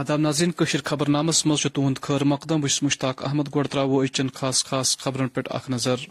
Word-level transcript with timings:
آداب 0.00 0.20
ناظرین 0.20 0.52
کشیر 0.52 0.80
خبر 0.84 1.08
نامس 1.08 1.44
مز 1.46 1.62
تہد 1.64 1.98
خیر 2.02 2.22
مقدم 2.24 2.60
بس 2.60 2.82
مشتاق 2.82 3.24
احمد 3.26 3.48
گوڑ 3.54 3.64
ترو 3.66 3.98
اچن 3.98 4.28
خاص 4.34 4.64
خاص 4.64 4.96
خبرن 4.98 5.28
پہ 5.28 5.40
اخ 5.50 5.68
نظر 5.70 6.04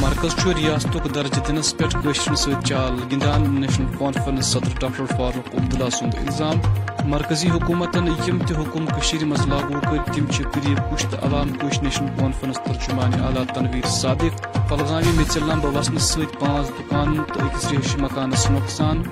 مرکز 0.00 0.34
ریاست 0.48 0.96
درجہ 1.14 1.40
دنس 1.48 1.74
پہ 1.76 1.84
قشر 1.96 2.34
ست 2.34 2.66
چال 2.66 3.00
گندان 3.12 3.48
نیشنل 3.54 3.96
کانفرنس 3.98 4.52
صدر 4.52 4.78
ڈاکٹر 4.80 5.06
فاروق 5.06 5.54
عبداللہ 5.54 5.88
سند 5.90 6.14
الزام 6.18 6.60
مرکزی 7.08 7.48
حکومتن 7.48 8.06
یم 8.28 8.38
تہ 8.38 8.60
حکم 8.60 8.86
کشیر 8.90 9.24
مز 9.24 9.46
لاگو 9.46 9.80
کر 9.80 10.12
تم 10.12 10.26
قریب 10.52 10.78
کش 10.90 11.06
تو 11.10 11.26
عوام 11.26 11.52
کش 11.58 11.82
نیشنل 11.82 12.16
کانفرنس 12.20 12.60
ترجمان 12.66 13.20
اعلیٰ 13.22 13.44
تنویر 13.54 13.88
صادق 13.92 14.46
پلگامی 14.68 15.16
میژل 15.16 15.48
لمبہ 15.48 15.78
وسنہ 15.78 16.04
ست 16.04 16.40
پانچ 16.40 16.68
دکان 16.70 17.22
تو 17.24 17.44
اکس 17.44 17.70
ریش 17.70 17.96
مکانس 17.96 18.50
نقصان 18.50 19.02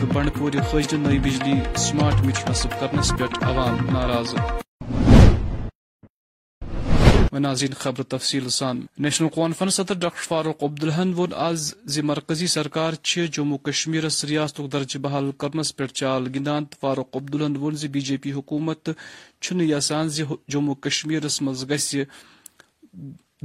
تو 0.00 0.06
بنڈ 0.06 0.30
پور 0.38 0.52
خج 0.70 0.94
نئی 0.94 1.18
بجلی 1.18 1.54
سمارٹ 1.76 2.24
میٹر 2.24 2.50
نصب 2.50 2.70
کرنس 2.80 3.12
پہ 3.18 3.24
عوام 3.42 3.76
ناراض۔ 3.92 4.34
ناظرین 7.32 7.74
خبر 7.74 8.02
تفصیل 8.02 8.48
سان۔ 8.48 8.80
نیشنل 8.98 9.28
کانفرنس 9.34 9.74
صدر 9.74 9.94
ڈاکٹر 9.94 10.22
فاروق 10.22 10.62
عبدالحن 10.62 11.12
وون 11.12 11.32
آز 11.36 11.74
زی 11.84 12.02
مرکزی 12.02 12.46
سرکار 12.46 12.92
جموں 13.32 13.58
کشمیر 13.58 14.04
ریاست 14.28 14.60
درجہ 14.72 14.98
بحال 14.98 15.30
کرنس 15.38 15.76
پہ 15.76 15.86
چال 15.86 16.28
گندان 16.34 16.64
تو 16.64 16.76
فاروق 16.80 17.16
عبدالحن 17.16 17.56
وون 17.56 17.74
زی 17.74 17.88
بی 17.88 18.00
جے 18.00 18.16
پی 18.16 18.32
حکومت 18.32 18.90
یسان 19.50 20.08
زی 20.08 20.24
جموں 20.48 20.74
کشمیرس 20.74 21.42
مز 21.42 21.64
گھ 21.70 22.02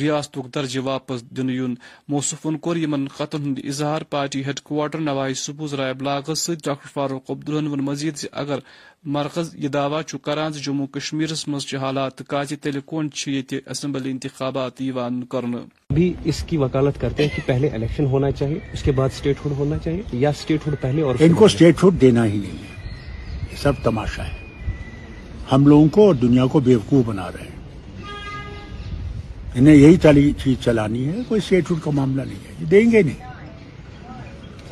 ریاست 0.01 0.39
درجہ 0.55 0.79
واپس 0.79 1.21
دن 1.21 1.49
یون 1.49 1.75
موصفن 2.07 2.57
کور 2.57 2.75
یمن 2.75 3.07
خطن 3.07 3.41
ہند 3.41 3.59
اظہار 3.63 4.01
پارٹی 4.01 4.45
ہیڈ 4.45 4.59
کوارٹر 4.59 4.99
نوائی 4.99 5.33
سبوز 5.33 5.73
رائے 5.73 5.93
بلاگس 5.93 6.39
ست 6.39 6.63
ڈاکٹر 6.63 6.87
فاروق 6.93 7.31
عبدالحن 7.31 7.67
ون 7.67 7.79
مزید 7.79 8.17
زی 8.17 8.27
اگر 8.31 8.59
مرکز 9.03 9.55
یہ 9.55 9.67
دعویٰ 9.67 10.01
کران 10.21 10.51
جموں 10.51 10.87
کشمیر 10.87 11.29
مز 11.47 11.75
حالات 11.75 12.21
کات 12.27 12.53
تیل 12.61 12.79
کون 12.85 13.09
یہ 13.27 13.41
اسمبلی 13.65 14.11
انتخابات 14.11 14.81
کرنے 15.29 15.57
بھی 15.93 16.13
اس 16.23 16.43
کی 16.43 16.57
وکالت 16.57 17.01
کرتے 17.01 17.23
ہیں 17.23 17.35
کہ 17.35 17.41
پہلے 17.45 17.67
الیکشن 17.67 18.05
ہونا 18.05 18.31
چاہیے 18.31 18.59
اس 18.73 18.83
کے 18.83 18.91
بعد 18.91 19.09
اسٹیٹ 19.13 19.37
ہوڈ 19.45 19.53
ہونا 19.53 19.77
چاہیے 19.77 20.01
یا 20.13 20.29
اسٹیٹ 20.29 20.67
ہوڈ 20.67 20.75
پہلے 20.81 21.01
اور 21.01 21.15
ان 21.19 21.33
کو 21.33 21.45
اسٹیٹ 21.45 21.83
ہوڈ 21.83 22.01
دینا 22.01 22.25
ہی 22.25 22.37
نہیں 22.37 22.51
ہے 22.51 22.91
یہ 23.51 23.57
سب 23.57 23.73
تماشا 23.83 24.27
ہے۔ 24.27 24.43
ہم 25.51 25.67
لوگوں 25.67 25.87
کو 25.87 26.07
اور 26.07 26.15
دنیا 26.15 26.45
کو 26.45 26.59
بیوقوف 26.59 27.05
بنا 27.05 27.31
رہے 27.31 27.43
ہیں۔ 27.43 27.54
انہیں 29.55 29.75
یہی 29.75 30.31
چیز 30.43 30.63
چلانی 30.63 31.07
ہے 31.07 31.13
کوئی 31.27 31.41
اسٹیٹ 31.43 31.65
کا 31.83 31.91
معاملہ 31.91 32.21
نہیں 32.21 32.47
ہے 32.47 32.53
یہ 32.59 32.65
دیں 32.65 32.91
گے 32.91 33.01
نہیں۔ 33.01 33.35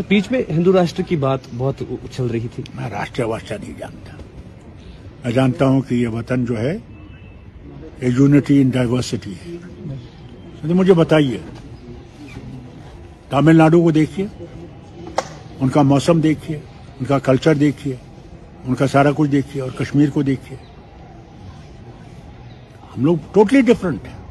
بیچ 0.07 0.31
میں 0.31 0.41
ہندو 0.49 0.73
راشٹر 0.73 1.03
کی 1.03 1.15
بات 1.15 1.39
بہت 1.57 1.81
اچھل 1.81 2.25
رہی 2.25 2.47
تھی۔ 2.55 2.63
میں 2.75 2.89
راشٹر 2.89 3.23
واشٹر 3.23 3.57
نہیں 3.59 3.73
جانتا۔ 3.77 4.17
میں 5.23 5.31
جانتا 5.31 5.65
ہوں 5.65 5.81
کہ 5.81 5.95
یہ 5.95 6.07
وطن 6.07 6.45
جو 6.45 6.57
ہے 6.59 6.77
یہ 8.01 8.07
یونٹی 8.17 8.61
ان 8.61 8.69
ڈائیورسٹی 8.69 9.31
ہے۔ 9.31 9.55
مجھے 10.63 10.93
بتائیے 10.93 11.37
تامل 13.29 13.55
ناڈو 13.55 13.81
کو 13.81 13.91
دیکھیے 13.91 14.27
ان 15.59 15.69
کا 15.69 15.81
موسم 15.81 16.19
دیکھیے 16.19 16.57
ان 16.99 17.05
کا 17.05 17.19
کلچر 17.19 17.55
دیکھیے 17.55 17.95
ان 18.63 18.75
کا 18.75 18.87
سارا 18.87 19.09
کچھ 19.15 19.29
دیکھیے 19.29 19.61
اور 19.61 19.71
کشمیر 19.71 20.09
کو 20.09 20.21
دیکھیے۔ 20.21 20.57
ہم 22.97 23.05
لوگ 23.05 23.17
ٹوٹلی 23.31 23.61
ڈفرنٹ 23.61 24.05
ہیں۔ 24.05 24.22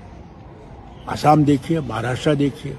آسام 1.06 1.42
دیکھیے 1.42 1.80
مہاراشٹر 1.80 2.34
دیکھیے۔ 2.34 2.74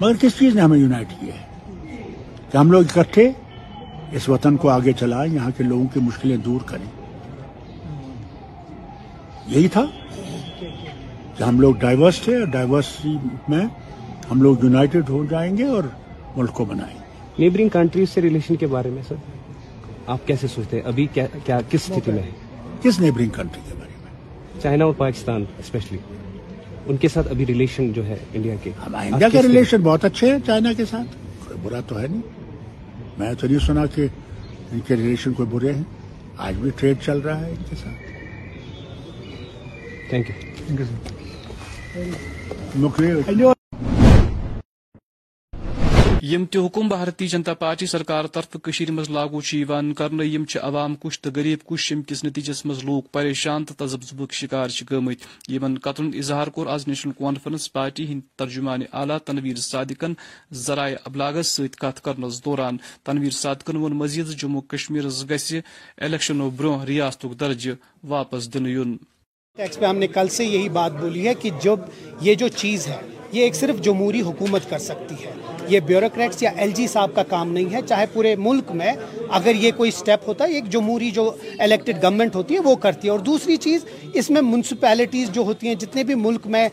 مگر 0.00 0.12
کس 0.20 0.38
چیز 0.38 0.54
نے 0.54 0.60
ہمیں 0.60 0.78
یونائٹ 0.78 1.06
کیا 1.20 1.34
ہے؟ 1.34 1.46
کہ 2.52 2.56
ہم 2.56 2.72
لوگ 2.72 2.82
اکٹھے 2.96 3.32
اس 4.12 4.28
وطن 4.28 4.56
کو 4.56 4.68
آگے 4.68 4.92
چلائیں 4.92 5.34
یہاں 5.34 5.50
کے 5.56 5.64
لوگوں 5.64 5.84
کی 5.94 6.00
مشکلیں 6.00 6.36
دور 6.36 6.60
کریں۔ 6.60 6.86
یہی 9.46 9.68
تھا 9.68 9.84
کہ 11.36 11.42
ہم 11.42 11.60
لوگ 11.60 11.74
ڈائیورس 11.74 12.20
تھے 12.20 12.38
اور 12.38 12.46
ڈائیورسٹی 12.46 13.16
میں 13.48 13.66
ہم 14.30 14.42
لوگ 14.42 14.56
یونائٹڈ 14.62 15.08
ہو 15.08 15.24
جائیں 15.30 15.56
گے 15.56 15.64
اور 15.64 15.82
ملک 16.36 16.50
کو 16.50 16.64
بنائیں 16.64 16.94
گے۔ 16.94 17.04
نیبرنگ 17.38 17.68
کنٹریز 17.68 18.08
سے 18.10 18.22
ریلیشن 18.22 18.56
کے 18.56 18.66
بارے 18.66 18.90
میں 18.90 19.02
سر 19.08 19.14
آپ 20.06 20.26
کیسے 20.26 20.48
سوچتے 20.48 20.76
ہیں؟ 20.76 20.84
ابھی 20.84 21.06
کیا 21.06 21.26
کس 21.46 21.90
استھتی 21.90 22.12
میں 22.12 22.22
ہے 22.22 22.30
کس 22.82 23.00
نیبرنگ 23.00 23.30
کنٹری 23.30 23.60
کے 23.68 23.74
بارے 23.74 23.92
میں؟ 24.02 24.62
چائنا 24.62 24.84
اور 24.84 24.92
پاکستان 24.96 25.44
اسپیشلی 25.58 25.98
ان 26.86 26.96
کے 26.96 27.08
ساتھ 27.08 27.28
ابھی 27.30 27.46
ریلیشن 27.46 27.92
جو 27.92 28.06
ہے 28.06 28.16
انڈیا 28.32 28.54
کے. 28.62 28.70
انڈیا 28.94 29.28
کے 29.32 29.42
ریلیشن 29.42 29.80
بہت 29.82 30.04
اچھے 30.04 30.30
ہیں 30.30 30.38
چائنا 30.46 30.72
کے 30.76 30.84
ساتھ؟ 30.90 31.16
کوئی 31.46 31.58
برا 31.62 31.80
تو 31.88 32.00
ہے 32.00 32.06
نہیں. 32.06 32.22
میں 33.18 33.32
تو 33.40 33.46
نہیں 33.46 33.58
سنا 33.58 33.86
کہ 33.94 34.06
ان 34.72 34.80
کے 34.86 34.96
ریلیشن 34.96 35.32
کوئی 35.32 35.48
برے 35.48 35.72
ہیں. 35.72 35.82
آج 36.36 36.54
بھی 36.54 36.70
ٹریڈ 36.76 36.96
چل 37.02 37.18
رہا 37.18 37.40
ہے 37.40 37.50
ان 37.50 37.62
کے 37.70 37.76
ساتھ. 37.76 38.12
تھینک 40.10 40.30
یو 43.40 43.52
یم 46.26 46.44
تہ 46.44 46.58
حکم 46.58 46.88
بھارتی 46.88 47.26
جنتا 47.28 47.54
پارٹی 47.54 47.86
سرکار 47.86 48.24
طرف 48.24 48.56
مز 48.90 49.10
لاگو 49.10 49.40
کرنے 49.96 50.26
یم 50.26 50.44
عوام 50.62 50.94
کش 50.94 51.20
تو 51.20 51.30
غریب 51.36 51.58
کش، 51.66 51.90
یم 51.92 52.02
کس 52.02 52.24
نتیجس 52.24 52.64
مز 52.66 52.84
لوگ 52.84 53.02
پریشان 53.12 53.64
تو 53.64 53.74
تذبذبک 53.74 54.32
شکار 54.32 54.68
گمت 54.92 55.50
یمن 55.50 55.78
قتل 55.78 56.10
اظہار 56.14 56.46
کور 56.46 56.66
آز 56.66 56.88
نیشنل 56.88 57.12
کانفرنس 57.18 57.72
پارٹی 57.72 58.06
ہند 58.06 58.20
ترجمان 58.36 58.82
اعلیٰ 58.92 59.18
تنویر 59.18 59.56
صادقن 59.56 60.12
ذرائع 60.52 60.96
ابلاغس 61.04 61.46
ست 61.46 61.76
کت 61.76 62.04
کرنس 62.04 62.44
دوران۔ 62.44 62.76
تنویر 63.04 63.30
صادقن 63.30 63.76
وون، 63.76 63.92
مزید 63.92 64.26
جموں 64.26 64.60
کشمیر 64.60 65.04
گھ 65.04 65.54
الیکشنوں 65.98 66.50
برو 66.50 66.76
ریاست 66.86 67.26
درجہ 67.40 67.70
واپس 68.04 68.52
دن 68.54 68.66
یون 68.66 68.96
ٹیکس 69.56 69.78
پہ 69.78 69.86
ہم 69.86 69.98
نے 69.98 70.06
کل 70.06 70.28
سے 70.28 70.44
یہی 70.44 70.68
بات 70.68 70.92
بولی 70.92 71.28
ہے 71.28 71.34
کہ 71.34 71.50
جب 71.62 71.80
یہ 72.20 72.34
جو 72.34 72.48
چیز 72.48 72.86
ہے، 72.86 73.00
یہ 73.32 73.42
ایک 73.42 73.54
صرف 73.54 73.80
جمہوری 73.82 74.20
حکومت 74.20 74.70
کر 74.70 74.78
سکتی 74.78 75.14
ہے۔ 75.14 75.32
یہ 75.68 75.80
بیوروکریٹس 75.80 76.42
یا 76.42 76.50
ایل 76.56 76.70
جی 76.70 76.86
صاحب 76.86 77.14
کا 77.14 77.22
کام 77.22 77.52
نہیں 77.52 77.72
ہے، 77.74 77.80
چاہے 77.88 78.06
پورے 78.12 78.34
ملک 78.36 78.70
میں 78.72 78.92
اگر 79.30 79.54
یہ 79.54 79.70
کوئی 79.76 79.90
سٹیپ 79.90 80.28
ہوتا 80.28 80.44
ہے 80.44 80.52
ایک 80.52 80.70
جمہوری 80.70 81.10
جو 81.10 81.30
الیکٹڈ 81.58 82.02
گورنمنٹ 82.02 82.34
ہوتی 82.34 82.54
ہے، 82.54 82.60
وہ 82.60 82.74
کرتی 82.76 83.08
ہے۔ 83.08 83.10
اور 83.10 83.18
دوسری 83.18 83.56
چیز، 83.56 83.84
اس 84.14 84.30
میں 84.30 84.42
منسپیلٹیز 84.42 85.30
جو 85.30 85.42
ہوتی 85.42 85.68
ہیں، 85.68 85.74
جتنے 85.74 86.04
بھی 86.04 86.14
ملک 86.14 86.46
میں 86.46 86.68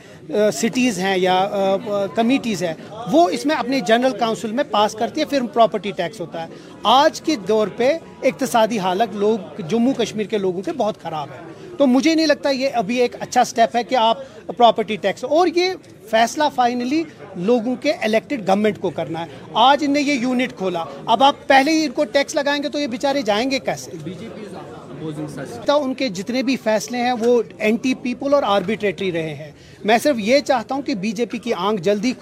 سٹیز 0.54 1.00
ہیں 1.00 1.18
یا 1.18 1.78
کمیٹیز 2.16 2.64
ہیں، 2.64 2.74
وہ 3.12 3.30
اس 3.30 3.46
میں 3.46 3.56
اپنے 3.56 3.80
جنرل 3.80 4.18
کاؤنسل 4.18 4.52
میں 4.52 4.64
پاس 4.72 4.96
کرتی 5.00 5.22
ہے، 5.22 5.26
پھر 5.26 5.42
پراپرٹی 5.54 5.92
ٹیکس 5.92 6.20
ہوتا 6.22 6.44
ہے۔ 6.44 6.48
آج 6.84 7.22
کے 7.22 7.36
دور 7.48 7.68
پہ 7.68 7.98
اقتصادی 8.24 8.80
حالت 8.80 9.16
لوگ، 9.16 9.62
جموں 9.62 9.94
کشمیر 9.94 10.26
کے 10.26 10.38
لوگوں 10.38 10.62
کے 10.62 10.72
بہت 10.78 11.02
خراب 11.02 11.28
ہے۔ 11.32 11.50
تو 11.78 11.86
مجھے 11.88 12.14
نہیں 12.16 12.28
لگتا 12.28 12.50
یہ 12.50 12.70
ابھی 12.74 12.98
ایک 12.98 13.16
اچھا 13.20 13.44
سٹیپ 13.44 13.76
ہے 13.76 13.84
کہ 13.84 13.96
آپ 13.96 14.18
پراپرٹی 14.58 14.96
ٹیکس 14.96 15.24
اور 15.24 15.48
یہ 15.56 15.74
فیصلہ 16.10 16.44
فائنلی 16.56 17.04
لوگوں 17.36 17.76
کے 17.76 17.92
الیکٹڈ 17.92 18.48
گورنمنٹ 18.48 18.80
کو 18.80 18.90
کرنا 18.90 19.22
ہے۔ 19.22 19.26
آج 19.54 19.84
ان 19.84 19.92
نے 19.92 20.02
یہ 20.02 20.14
یونٹ 20.14 20.58
کھولا۔ 20.58 20.84
اب 21.06 21.24
آپ 21.24 21.36
پہلے 21.48 21.72
ہی 21.72 21.86
ان 21.86 21.92
کو 21.92 22.04
ٹیکس 22.04 22.36
لگائیں 22.36 22.64
گے 22.64 22.70
تو 22.70 22.80
یہ 22.80 22.88
بیچارے 22.88 23.22
جائیں 23.22 23.52
گے 23.52 23.60
کیسے؟ 23.60 23.92
ان 25.74 25.94
کے 25.94 26.10
جتنے 26.10 26.44
بھی 26.44 26.56
فیصلے 26.56 26.98
ہیں 26.98 27.14
وہ 27.20 27.42
اینٹی 27.58 27.94
پیپل 27.94 28.34
اور 28.34 28.44
آربیٹریٹری 28.46 29.12
رہے 29.12 29.34
ہیں۔ 29.34 29.52
میں 29.84 29.98
صرف 30.04 30.16
یہ 30.20 30.40
چاہتا 30.40 30.76
ہوں 30.76 30.82
کہ 30.82 30.96
بی 30.96 31.12
جے 31.12 31.26
پی 31.26 31.38
کی 31.38 31.54
آنکھ 31.54 31.82
جلدی 31.82 32.14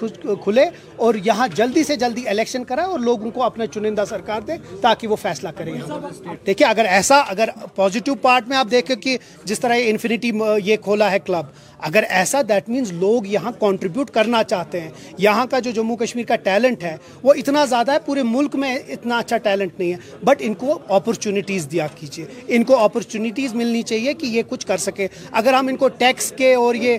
کھلے 0.44 0.66
اور 0.96 1.16
یہاں 1.26 1.48
جلدی 1.56 1.84
سے 1.84 1.96
جلدی 1.96 2.28
الیکشن 2.28 2.64
کرائے 2.64 2.88
اور 2.88 3.00
لوگوں 3.00 3.32
کو 3.32 3.44
اپنا 3.44 3.66
چنندہ 3.66 4.04
سرکار 4.10 4.42
دے 4.42 4.54
تاکہ 4.82 5.08
وہ 5.08 5.16
فیصلہ 5.16 5.50
کرے 5.58 5.72
دیکھیں 6.46 6.68
اگر 6.68 6.86
ایسا 6.90 7.20
اگر 7.28 7.50
پازیٹیو 7.76 8.16
پارٹ 8.16 8.48
میں 8.48 8.58
آپ 8.58 8.68
دیکھیں 8.72 8.96
کہ 8.96 9.18
جس 9.44 9.60
طرح 9.60 9.76
یہ 9.76 9.90
انفینٹی 9.90 10.32
یہ 10.64 10.76
کھولا 10.76 11.12
ہے 11.12 11.20
کلب 11.20 11.46
اگر 11.80 12.04
ایسا 12.10 12.42
دیٹ 12.50 12.70
مینز 12.70 12.92
لوگ 12.92 13.26
یہاں 13.26 13.52
کنٹریبیوٹ 13.60 14.10
کرنا 14.10 14.44
چاہتے 14.44 14.80
ہیں۔ 14.82 14.90
یہاں 15.18 15.46
کا 15.46 15.60
جو 15.60 15.72
جموں 15.72 15.96
کشمیر 15.98 16.26
کا 16.26 16.36
ٹیلنٹ 16.36 16.84
ہے، 16.84 16.96
وہ 17.24 17.34
اتنا 17.38 17.64
زیادہ 17.66 17.92
ہے، 17.92 17.98
پورے 18.06 18.24
ملک 18.24 18.56
میں 18.56 18.76
اتنا 18.76 19.18
اچھا 19.18 19.38
ٹیلنٹ 19.38 19.80
نہیں 19.80 19.92
ہے۔ 19.94 20.26
بٹ 20.26 20.38
ان 20.40 20.54
کو 20.54 20.78
اپرچونیٹیز 20.88 21.68
دیا 21.72 21.88
کیجیے 21.96 22.26
ان 22.48 22.64
کو 22.64 22.78
اپرچونیٹیز 22.80 23.54
ملنی 23.56 23.82
چاہیے 23.82 24.14
کہ 24.14 24.26
یہ 24.26 24.42
کچھ 24.50 24.66
کر 24.68 24.78
سکے۔ 24.78 25.08
اگر 25.32 25.54
ہم 25.54 25.68
ان 25.68 25.78
کو 25.78 25.88
ٹیکس 25.88 26.32
کے 26.38 26.54
اور 26.56 26.76
یہ 26.76 26.98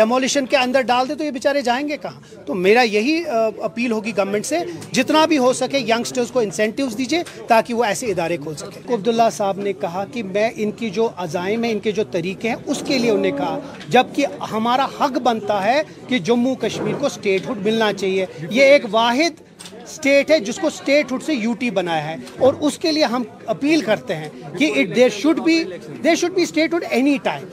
ڈیمولیشن 0.00 0.46
کے 0.46 0.56
اندر 0.56 0.80
ڈال 0.90 1.08
دیں 1.08 1.14
تو 1.14 1.24
یہ 1.24 1.30
بیچارے 1.30 1.60
جائیں 1.62 1.88
گے 1.88 1.96
کہاں؟ 1.96 2.46
تو 2.46 2.54
میرا 2.54 2.82
یہی 2.82 3.22
اپیل 3.62 3.92
ہوگی 3.92 4.12
گورنمنٹ 4.16 4.46
سے، 4.46 4.58
جتنا 4.92 5.24
بھی 5.26 5.38
ہو 5.38 5.52
سکے 5.52 5.78
ینگسٹرز 5.78 6.30
کو 6.32 6.40
انسینٹیوز 6.40 6.96
دیجیے 6.98 7.22
تاکہ 7.48 7.74
وہ 7.74 7.84
ایسے 7.84 8.06
ادارے 8.06 8.36
کھول 8.36 8.54
سکیں 8.56 8.94
عبداللہ 8.94 9.28
صاحب 9.32 9.58
نے 9.58 9.72
کہا 9.80 10.04
کہ 10.12 10.22
میں 10.22 10.48
ان 10.56 10.70
کی 10.78 10.90
جو 10.90 11.08
عزائم 11.16 11.64
ہیں، 11.64 11.72
ان 11.72 11.78
کے 11.78 11.92
جو 11.92 12.04
طریقے 12.10 12.48
ہیں، 12.48 12.56
اس 12.66 12.82
کے 12.86 12.98
لیے 12.98 13.10
انہیں 13.10 13.36
کہا، 13.38 13.58
جبکہ 13.88 14.42
ہمارا 14.52 14.86
حق 15.00 15.18
بنتا 15.22 15.62
ہے 15.64 15.82
کہ 16.08 16.18
جموں 16.28 16.54
کشمیر 16.60 16.94
کو 17.00 17.06
اسٹیٹ 17.06 17.48
ہوڈ 17.48 17.64
ملنا 17.64 17.92
چاہیے۔ 17.92 18.26
یہ 18.50 18.62
ایک 18.62 18.84
واحد 18.90 19.40
اسٹیٹ 19.84 20.30
ہے 20.30 20.38
جس 20.40 20.58
کو 20.60 20.66
اسٹیٹ 20.66 21.12
ہوڈ 21.12 21.22
سے 21.22 21.34
یو 21.34 21.52
ٹی 21.58 21.70
بنایا 21.78 22.08
ہے۔ 22.08 22.16
اور 22.38 22.54
اس 22.60 22.78
کے 22.78 22.92
لیے 22.92 23.04
ہم 23.04 23.22
اپیل 23.54 23.80
کرتے 23.80 24.16
ہیں 24.16 24.28
کہ 24.58 24.70
it 24.76 24.94
there 24.96 25.08
should 25.18 25.40
be 25.44 25.62
there 26.04 26.14
should 26.14 26.34
be 26.34 26.42
statehood 26.72 26.84
any 26.90 27.16
time 27.22 27.44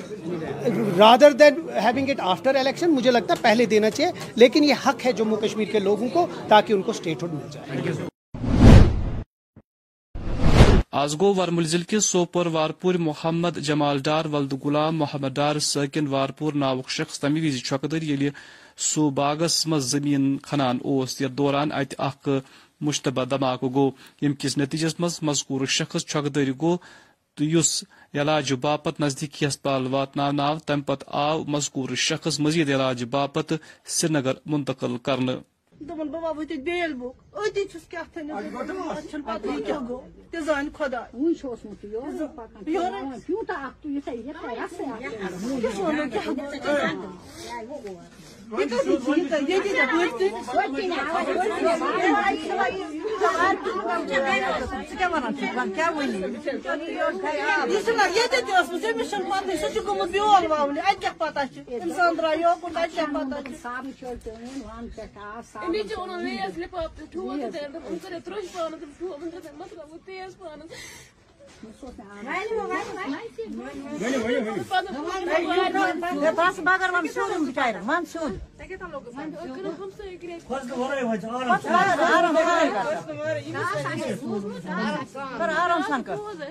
rather 0.97 1.31
than 1.31 1.59
having 1.83 2.09
it 2.09 2.19
after 2.31 2.55
election 2.55 2.91
مجھے 2.91 3.11
لگتا 3.11 3.33
ہے 3.33 3.41
پہلے 3.41 3.65
دینا 3.65 3.89
چاہیے، 3.89 4.11
لیکن 4.35 4.63
یہ 4.63 4.85
حق 4.85 5.05
ہے 5.05 5.11
جموں 5.13 5.37
کشمیر 5.37 5.71
کے 5.71 5.79
لوگوں 5.79 6.09
کو 6.13 6.25
تاکہ 6.47 6.73
ان 6.73 6.81
کو 6.81 6.91
اسٹیٹ 6.91 7.23
ہوڈ 7.23 7.33
مل 7.33 7.51
جائے۔ 7.51 8.05
آز 10.91 11.15
گو 11.19 11.33
ورمل 11.35 11.65
ضلع 11.67 11.83
کس 11.87 12.05
سوپور 12.05 12.45
وارپور 12.51 12.95
محمد 13.07 13.57
جمال 13.65 13.99
ڈار 14.03 14.25
ولد 14.25 14.53
غلام 14.63 14.97
محمد 14.97 15.35
ڈار، 15.35 15.59
ساکن 15.59 16.07
وارپور 16.07 16.53
ناوک 16.53 16.89
شخص 16.89 17.19
تمہ 17.19 17.39
وز 17.43 17.61
چھکدر 17.63 18.03
یل 18.03 18.27
سو 18.83 19.09
باغس 19.09 19.65
مز 19.67 19.91
زمین 19.91 20.37
کھنان 20.43 20.77
اس 20.83 21.21
یتھ 21.21 21.31
دوران 21.31 21.71
ات 21.71 21.93
اخ 21.97 22.29
مشتبہ 22.81 23.23
دھماکہ 23.25 23.67
گو۔ 23.73 23.89
یم 24.21 24.33
کس 24.39 24.57
نتیجس 24.57 24.99
مز 24.99 25.19
مذکور 25.21 25.65
شخص 25.77 26.05
چھکدر 26.05 26.51
گو، 26.61 26.75
تو 27.37 27.43
یس 27.43 27.83
علاج 28.13 28.54
باپت 28.62 29.00
نزدیکی 29.01 29.45
ہسپتال 29.45 29.88
واتن 29.94 30.39
تم 30.65 30.81
پت 30.81 31.04
آو 31.25 31.44
مذکور 31.48 31.89
شخص 32.07 32.39
مزید 32.39 32.69
علاج 32.75 33.04
باپت 33.12 33.54
سری 33.98 34.13
نگر 34.13 34.36
منتقل 34.45 34.98
کرنے 35.04 35.36
دوٚپُن 35.88 36.07
بہٕ 36.12 36.24
وَوٕ 36.24 36.45
تہِ 36.50 36.56
بیل 36.65 36.92
بُک 37.00 37.15
أتی 37.38 37.63
چھُس 37.71 37.86
کیٛاہ 37.89 38.07
تھٲنۍ 38.13 38.33
چھُنہٕ 39.09 39.25
پَتہٕ 39.27 39.51
یہِ 39.54 39.65
کیٛاہ 39.65 39.83
گوٚو 39.88 40.01
تہِ 40.31 40.38
زانہِ 40.45 40.69
خۄدا 40.77 41.01
وُنہِ 41.13 41.33
چھُ 41.39 41.45
اوسمُت 41.50 41.81
یورٕ 41.86 42.27
پَکان 42.36 42.62
تیوٗتاہ 43.25 43.59
اکھ 43.65 43.77
تہٕ 43.81 43.92
یوٗتاہ 43.92 44.15
یہِ 44.15 44.31
رَسٕے 44.59 44.86
کیٛاہ 45.00 45.13
وَنو 45.44 45.57
کیٛاہ 46.12 46.27
گوٚو 46.27 46.38
یہِ 48.51 48.65
کَتہِ 48.69 48.83
چھِ 48.83 48.89
یہِ 49.18 49.24
کَتہِ 49.30 49.50
ییٚتی 49.50 49.69
ژےٚ 49.69 49.88
پٔرۍتھٕے 49.92 50.27
ژٕ 50.30 50.36
کیٛاہ 53.19 55.09
وَنان 55.11 55.33
چھُکھ 55.37 55.57
وَن 55.57 55.69
کیٛاہ 55.75 55.91
وَنی 55.95 56.17
یہِ 56.17 57.81
چھُنہ 57.85 58.05
ییٚتہِ 58.15 58.39
تہِ 58.45 58.53
ٲسمٕژ 58.57 58.83
أمِس 58.85 59.09
چھُنہٕ 59.09 59.29
پَتہٕ 59.29 59.57
سُہ 59.61 59.67
چھُ 59.73 59.79
گوٚمُت 59.87 60.09
بیول 60.11 60.45
وَونہِ 60.51 60.79
اَتہِ 60.79 60.99
کیٛاہ 61.01 61.17
پَتہ 61.17 61.41
چھِ 61.53 61.57
اِنسان 61.81 62.11
درٛاو 62.17 62.39
یوکُن 62.41 62.77
اَتہِ 62.77 62.93
کیٛاہ 62.95 63.13
پَتہ 63.13 63.37
چھِ 63.47 63.53
صابنہِ 63.61 63.91
چھٲلۍ 63.99 64.19
تہِ 64.23 64.31
أنۍ 64.31 64.63
وانہٕ 64.65 64.91
پٮ۪ٹھ 64.95 65.17
آو 65.17 65.41
صابن 65.51 65.71
نیچے 65.71 65.95
انہوں 66.01 66.21
نے 66.21 66.31
یہ 66.33 66.47
سلپ 66.55 66.75
اپ 66.75 66.91
ٹھو 67.11 67.21
تے 67.37 67.49
دے 67.53 67.59
ان 67.87 67.97
کرے 68.03 68.19
ترش 68.25 68.45
پان 68.53 68.71
تے 68.71 68.85
ٹھو 68.99 69.07
ان 71.63 71.74
مگر 76.63 77.01
بِچارٮ۪ن 77.01 78.06
سیوٚد 78.06 78.33
آرام 85.39 85.81
سان 85.88 86.04
کر 86.04 86.15
بس 86.15 86.45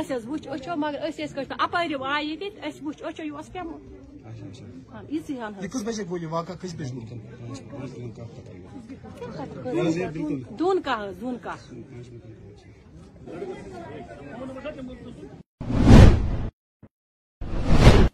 أسۍ 0.00 0.14
حظ 0.14 0.26
وٕچھ 0.26 0.48
أچھو 0.48 0.76
مگر 0.76 0.98
أسۍ 1.08 1.24
ٲسۍ 1.24 1.34
کٲنٛسہِ 1.34 1.54
اَپٲرۍ 1.58 2.02
آیہِ 2.04 2.28
ییٚتہِ 2.28 2.68
أسۍ 2.68 2.80
وٕچھ 2.84 3.02
أچھو 3.02 3.24
یہِ 3.24 3.32
اوس 3.32 3.52
پیٚومُت 3.52 4.09
کس 5.62 5.82
بجے 5.82 6.02
گوٚو 6.04 6.18
یہِ 6.18 6.30
واقعہ 6.30 6.54
کٔژِ 6.54 6.74
بجہِ 6.76 6.92
گوٚو 6.94 7.06
دوٗن 10.58 10.80
کاہ 10.82 11.00
حظ 11.04 11.20
دوٗن 11.20 11.36
کاہ 11.42 11.58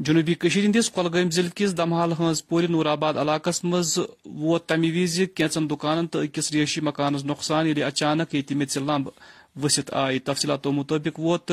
جنوبی 0.00 0.34
ہندس 0.54 0.90
کولگام 0.90 1.30
ضلع 1.30 1.48
کس 1.54 1.76
دمحال 1.76 2.12
ہنز 2.19 2.46
پور 2.48 2.62
نور 2.69 2.86
آباد 2.86 3.14
علاقس 3.16 3.62
مز 3.64 3.98
ووت 3.98 4.66
تمہ 4.69 4.86
وز 4.94 5.20
کینچن 5.36 5.70
دکانن 5.70 6.06
تو 6.06 6.19
اکس 6.20 6.52
ریشی 6.52 6.80
مکانس 6.80 7.24
نقصان 7.24 7.66
یل 7.66 7.82
اچانک 7.82 8.34
یہ 8.34 8.54
میژ 8.56 8.76
لمب 8.78 9.08
ؤسِتھ 9.56 9.90
آئی 9.94 10.19
تفصیلاتو 10.20 10.72
مطابق 10.72 11.20
ووت 11.20 11.52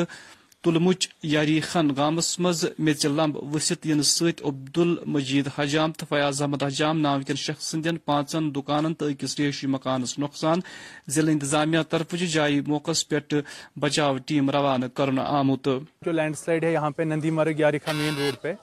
تلمچ 0.64 1.08
یاری 1.24 1.62
خان 1.62 1.88
گامس 1.98 2.40
مز 2.40 2.66
میژ 2.80 3.06
لمب 3.06 3.54
ورست 3.54 3.86
ین 3.86 4.02
ست 4.02 4.42
عبد 4.46 4.80
المجید 4.80 5.48
حجام 5.48 5.92
تو 5.92 6.06
فیاض 6.10 6.42
احمد 6.42 6.64
حجام 6.64 7.02
ناوکین 7.02 7.36
شخص 7.36 7.72
سندین 7.72 7.98
پانچن 7.98 8.50
دکانن 8.56 8.94
تو 8.94 9.06
اکس 9.06 9.40
ریشی 9.40 9.68
مکانس 9.68 10.20
نقصان 10.20 10.60
ضلع 11.08 11.32
انتظامیہ 11.32 11.80
طرف 11.90 12.16
جائے 12.16 12.62
موقع 12.68 12.92
پہ 13.10 13.36
بچاؤ 13.80 14.18
ٹیم 14.18 14.50
روانہ 14.50 14.86
کرنا 14.86 15.24
آمت 15.24 15.68
جو 16.02 16.12
لینڈ 16.12 16.38
سلائڈ 16.38 16.64
ہے 16.64 16.72
یہاں 16.72 16.90
پہ 16.90 17.04
نندی 17.04 17.32
مرگ 17.32 17.60
یاریخا 17.60 17.92
مین 17.92 18.14
روڈ 18.18 18.42
پہ۔ 18.42 18.54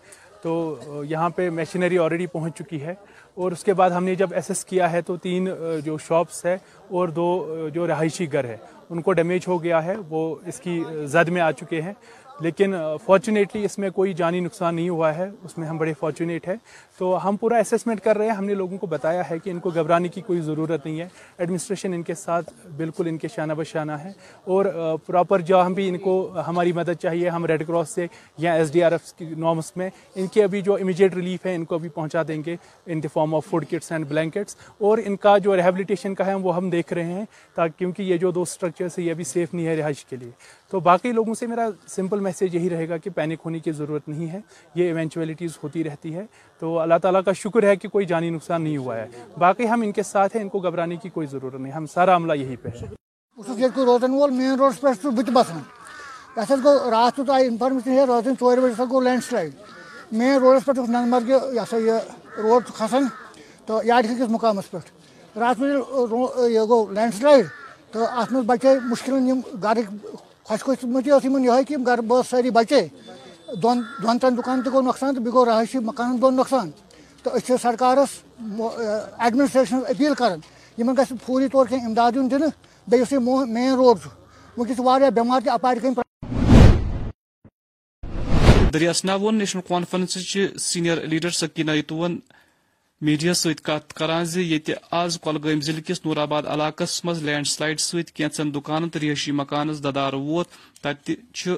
تو 0.42 0.76
یہاں 1.08 1.28
پہ 1.30 1.50
مشینری 1.50 1.98
آلریڈی 1.98 2.26
پہنچ 2.26 2.58
چکی 2.58 2.82
ہے۔ 2.82 2.94
اور 3.34 3.52
اس 3.52 3.64
کے 3.64 3.74
بعد 3.74 3.90
ہم 3.90 4.04
نے 4.04 4.14
جب 4.14 4.32
ایسس 4.32 4.64
کیا 4.64 4.92
ہے 4.92 5.02
تو 5.02 5.16
تین 5.16 5.48
جو 5.84 5.98
شاپس 5.98 6.44
ہے 6.44 6.56
اور 6.88 7.08
دو 7.08 7.68
جو 7.74 7.86
رہائشی 7.86 8.32
گھر 8.32 8.44
ہے، 8.44 8.56
ان 8.90 9.02
کو 9.02 9.12
ڈیمیج 9.12 9.48
ہو 9.48 9.62
گیا 9.62 9.84
ہے، 9.84 9.94
وہ 10.08 10.34
اس 10.46 10.60
کی 10.60 10.82
زد 11.04 11.28
میں 11.28 11.40
آ 11.42 11.50
چکے 11.50 11.80
ہیں۔ 11.82 11.92
لیکن 12.40 12.74
فارچونیٹلی 13.06 13.64
اس 13.64 13.78
میں 13.78 13.90
کوئی 13.90 14.12
جانی 14.12 14.40
نقصان 14.40 14.74
نہیں 14.74 14.88
ہوا 14.88 15.14
ہے، 15.14 15.30
اس 15.42 15.58
میں 15.58 15.66
ہم 15.66 15.78
بڑے 15.78 15.92
فارچونیٹ 15.98 16.48
ہیں۔ 16.48 16.56
تو 16.98 17.28
ہم 17.28 17.36
پورا 17.36 17.56
اسیسمنٹ 17.56 18.00
کر 18.00 18.18
رہے 18.18 18.26
ہیں۔ 18.26 18.32
ہم 18.32 18.44
نے 18.44 18.54
لوگوں 18.54 18.78
کو 18.78 18.86
بتایا 18.86 19.30
ہے 19.30 19.38
کہ 19.38 19.50
ان 19.50 19.58
کو 19.58 19.70
گھبرانے 19.70 20.08
کی 20.08 20.20
کوئی 20.20 20.40
ضرورت 20.40 20.86
نہیں 20.86 21.00
ہے۔ 21.00 21.08
ایڈمنسٹریشن 21.38 21.94
ان 21.94 22.02
کے 22.02 22.14
ساتھ 22.14 22.66
بالکل 22.76 23.08
ان 23.08 23.18
کے 23.18 23.28
شانہ 23.28 23.52
بشانہ 23.52 23.92
ہے۔ 23.92 24.12
اور 24.44 24.96
پراپر 25.06 25.40
جہاں 25.40 25.70
بھی 25.70 25.88
ان 25.88 25.98
کو، 25.98 26.32
ہماری 26.46 26.72
مدد 26.72 27.02
چاہیے۔ 27.02 27.28
ہم 27.28 27.46
ریڈ 27.46 27.66
کراس 27.66 27.90
سے 27.90 28.06
یا 28.38 28.52
ایس 28.52 28.72
ڈی 28.72 28.82
آر 28.82 28.92
ایف 28.92 29.12
کی 29.12 29.24
نارمس 29.24 29.76
میں 29.76 29.90
ان 30.14 30.26
کے 30.26 30.44
ابھی 30.44 30.62
جو 30.62 30.74
امیجیٹ 30.74 31.14
ریلیف 31.14 31.46
ہے، 31.46 31.54
ان 31.54 31.64
کو 31.64 31.74
ابھی 31.74 31.88
پہنچا 31.88 32.22
دیں 32.28 32.42
گے 32.46 32.56
in 32.86 33.02
the 33.02 33.08
form 33.08 33.34
of 33.34 33.46
food 33.46 33.64
kits 33.70 33.92
and 33.92 34.06
blankets 34.06 34.56
اور 34.78 34.98
ان 35.04 35.16
کا 35.16 35.38
جو 35.38 35.56
ریہیبلیٹیشن 35.56 36.14
کا 36.14 36.26
ہے، 36.26 36.34
وہ 36.34 36.56
ہم 36.56 36.70
دیکھ 36.70 36.92
رہے 36.92 37.04
ہیں، 37.04 37.24
تاکہ 37.54 37.78
کیونکہ 37.78 38.02
یہ 38.02 38.16
جو 38.16 38.30
دو 38.30 38.42
اسٹرکچرس 38.42 38.98
ہے 38.98 39.04
یہ 39.04 39.10
ابھی 39.10 39.24
سیف 39.24 39.54
نہیں 39.54 39.66
ہے 39.66 39.76
رہائش 39.76 40.04
کے 40.04 40.16
لیے۔ 40.16 40.30
تو 40.70 40.80
باقی 40.80 41.12
لوگوں 41.12 41.34
سے 41.34 41.46
میرا 41.46 41.68
سمپل 41.88 42.20
میسیج 42.30 42.54
یہی 42.54 42.68
رہے 42.70 42.88
گا 42.88 42.96
کہ 42.96 43.10
پینک 43.10 43.40
ہونے 43.44 43.58
کی 43.58 43.72
ضرورت 43.72 44.08
نہیں 44.08 44.30
ہے، 44.30 44.40
یہ 44.74 44.84
ایونچولیٹیز 44.84 45.58
ہوتی 45.62 45.82
رہتی 45.84 46.14
ہے۔ 46.14 46.24
تو 46.58 46.78
اللہ 46.80 46.98
تعالیٰ 47.02 47.22
کا 47.24 47.32
شکر 47.32 47.62
ہے 47.62 47.74
کہ 47.76 47.88
کوئی 47.88 48.06
جانی 48.06 48.30
نقصان 48.30 48.62
نہیں 48.62 48.76
ہوا 48.76 48.96
ہے۔ 48.96 49.06
باقی 49.38 49.68
ہم 49.68 49.82
ان 49.82 49.92
کے 49.92 50.02
ساتھ 50.02 50.36
ہیں، 50.36 50.42
ان 50.42 50.48
کو 50.48 50.58
گھبرانے 50.58 50.96
کی 50.96 51.08
کوئی 51.08 51.26
ضرورت 51.26 51.54
نہیں۔ 51.54 51.72
ہم 51.72 51.86
سارا 51.86 52.16
عملہ 52.16 52.32
یہی 52.32 52.56
پہ 52.56 52.68
ہے 52.78 52.86
روزن 53.76 54.14
وول 54.14 54.30
مین 54.30 54.54
روڈس 54.58 54.80
پہ 54.80 55.08
بت 55.16 55.30
بسان 55.32 55.62
یہ 56.36 56.54
گو 56.64 56.90
رات 56.90 57.16
تو 57.16 57.32
آئی 57.32 57.46
انفارمیشن 57.46 57.90
ہے 57.90 58.04
رات 58.04 58.28
ژور 58.40 58.58
بجے 58.58 58.82
گو 58.90 59.00
لینڈ 59.00 59.24
سلائڈ 59.24 59.52
مین 60.12 60.34
روڈس 60.34 60.64
پہ 60.66 60.72
نندمرگ 60.78 61.30
یہ 61.54 61.60
سا 61.70 61.76
یہ 61.76 62.40
روڈ 62.42 62.64
کھسان 62.76 63.06
تو 63.66 63.80
یاد 63.84 64.02
کس 64.02 64.30
مقامس 64.30 64.70
پہ 64.70 64.78
رات 65.38 65.60
یہ 66.50 66.60
گو 66.68 66.84
لینڈ 66.90 67.14
سلائڈ 67.14 67.46
تو 67.92 68.04
ات 68.04 68.32
مز 68.32 68.44
بچے 68.46 68.78
مشکل 68.84 69.30
گھر 69.62 69.78
خوش 70.50 70.78
قسمتی 70.78 71.10
یہ 71.44 71.62
کہ 71.68 71.76
گھر 71.86 72.00
بہت 72.00 72.26
ساری 72.26 72.50
بچے 72.50 72.86
دون 73.62 73.82
دون 74.02 74.18
ترین 74.18 74.36
دکان 74.38 74.62
تہ 74.62 74.70
گو 74.70 74.80
نقصان 74.82 75.14
تو 75.14 75.20
بیٚیہِ 75.20 75.34
گوٚو 75.34 75.44
رہٲیشی 75.46 75.78
مکانن 75.78 76.20
دون 76.22 76.36
نقصان 76.36 76.70
تو 77.24 77.30
أسۍ 77.30 77.46
چھِ 77.46 77.56
سرکارس 77.62 78.10
ایڈمنسٹریشن 79.18 79.80
اپیل 79.88 80.14
کران 80.18 80.40
یمن 80.78 80.94
گژھِ 80.98 81.12
فوری 81.26 81.48
طور 81.52 81.66
کینٛہہ 81.66 81.86
امداد 81.86 82.16
یُن 82.16 82.30
دِنہٕ 82.30 82.50
بیٚیہِ 82.88 83.02
یُس 83.02 83.12
یہِ 83.12 83.20
مین 83.54 83.74
روڈ 83.74 83.96
چھُ 84.02 84.08
وٕنکٮ۪س 84.56 84.76
چھِ 84.76 84.84
واریاہ 84.86 85.10
بٮ۪مار 85.10 85.40
تہِ 85.40 85.50
اپارِ 85.50 85.78
دریاسنا 88.72 89.14
وون 89.14 89.38
national 89.38 89.62
conference 89.68 90.16
senior 90.62 91.06
leader 91.10 91.30
Sakina 91.30 91.70
یتون 91.72 92.18
media 93.02 93.34
ست 93.34 93.64
کت 93.64 93.92
کران 93.94 94.24
آز 94.90 95.18
کۄلگٲمۍ 95.20 95.60
ضلع 95.62 95.80
کِس 95.86 96.00
نور 96.04 96.16
آباد 96.16 96.42
علاقس 96.46 97.04
منٛز 97.04 97.22
لینڈ 97.22 97.46
سلایڈ 97.46 97.80
سۭتۍ 97.80 98.12
کینژن 98.14 98.52
دُکانن 98.54 98.88
تہٕ 98.88 99.00
رِہٲیشی 99.02 99.32
مکانس 99.32 99.82
ددار 99.84 100.12
ووت، 100.12 100.46
تتہِ 100.82 101.14
چھِ 101.34 101.54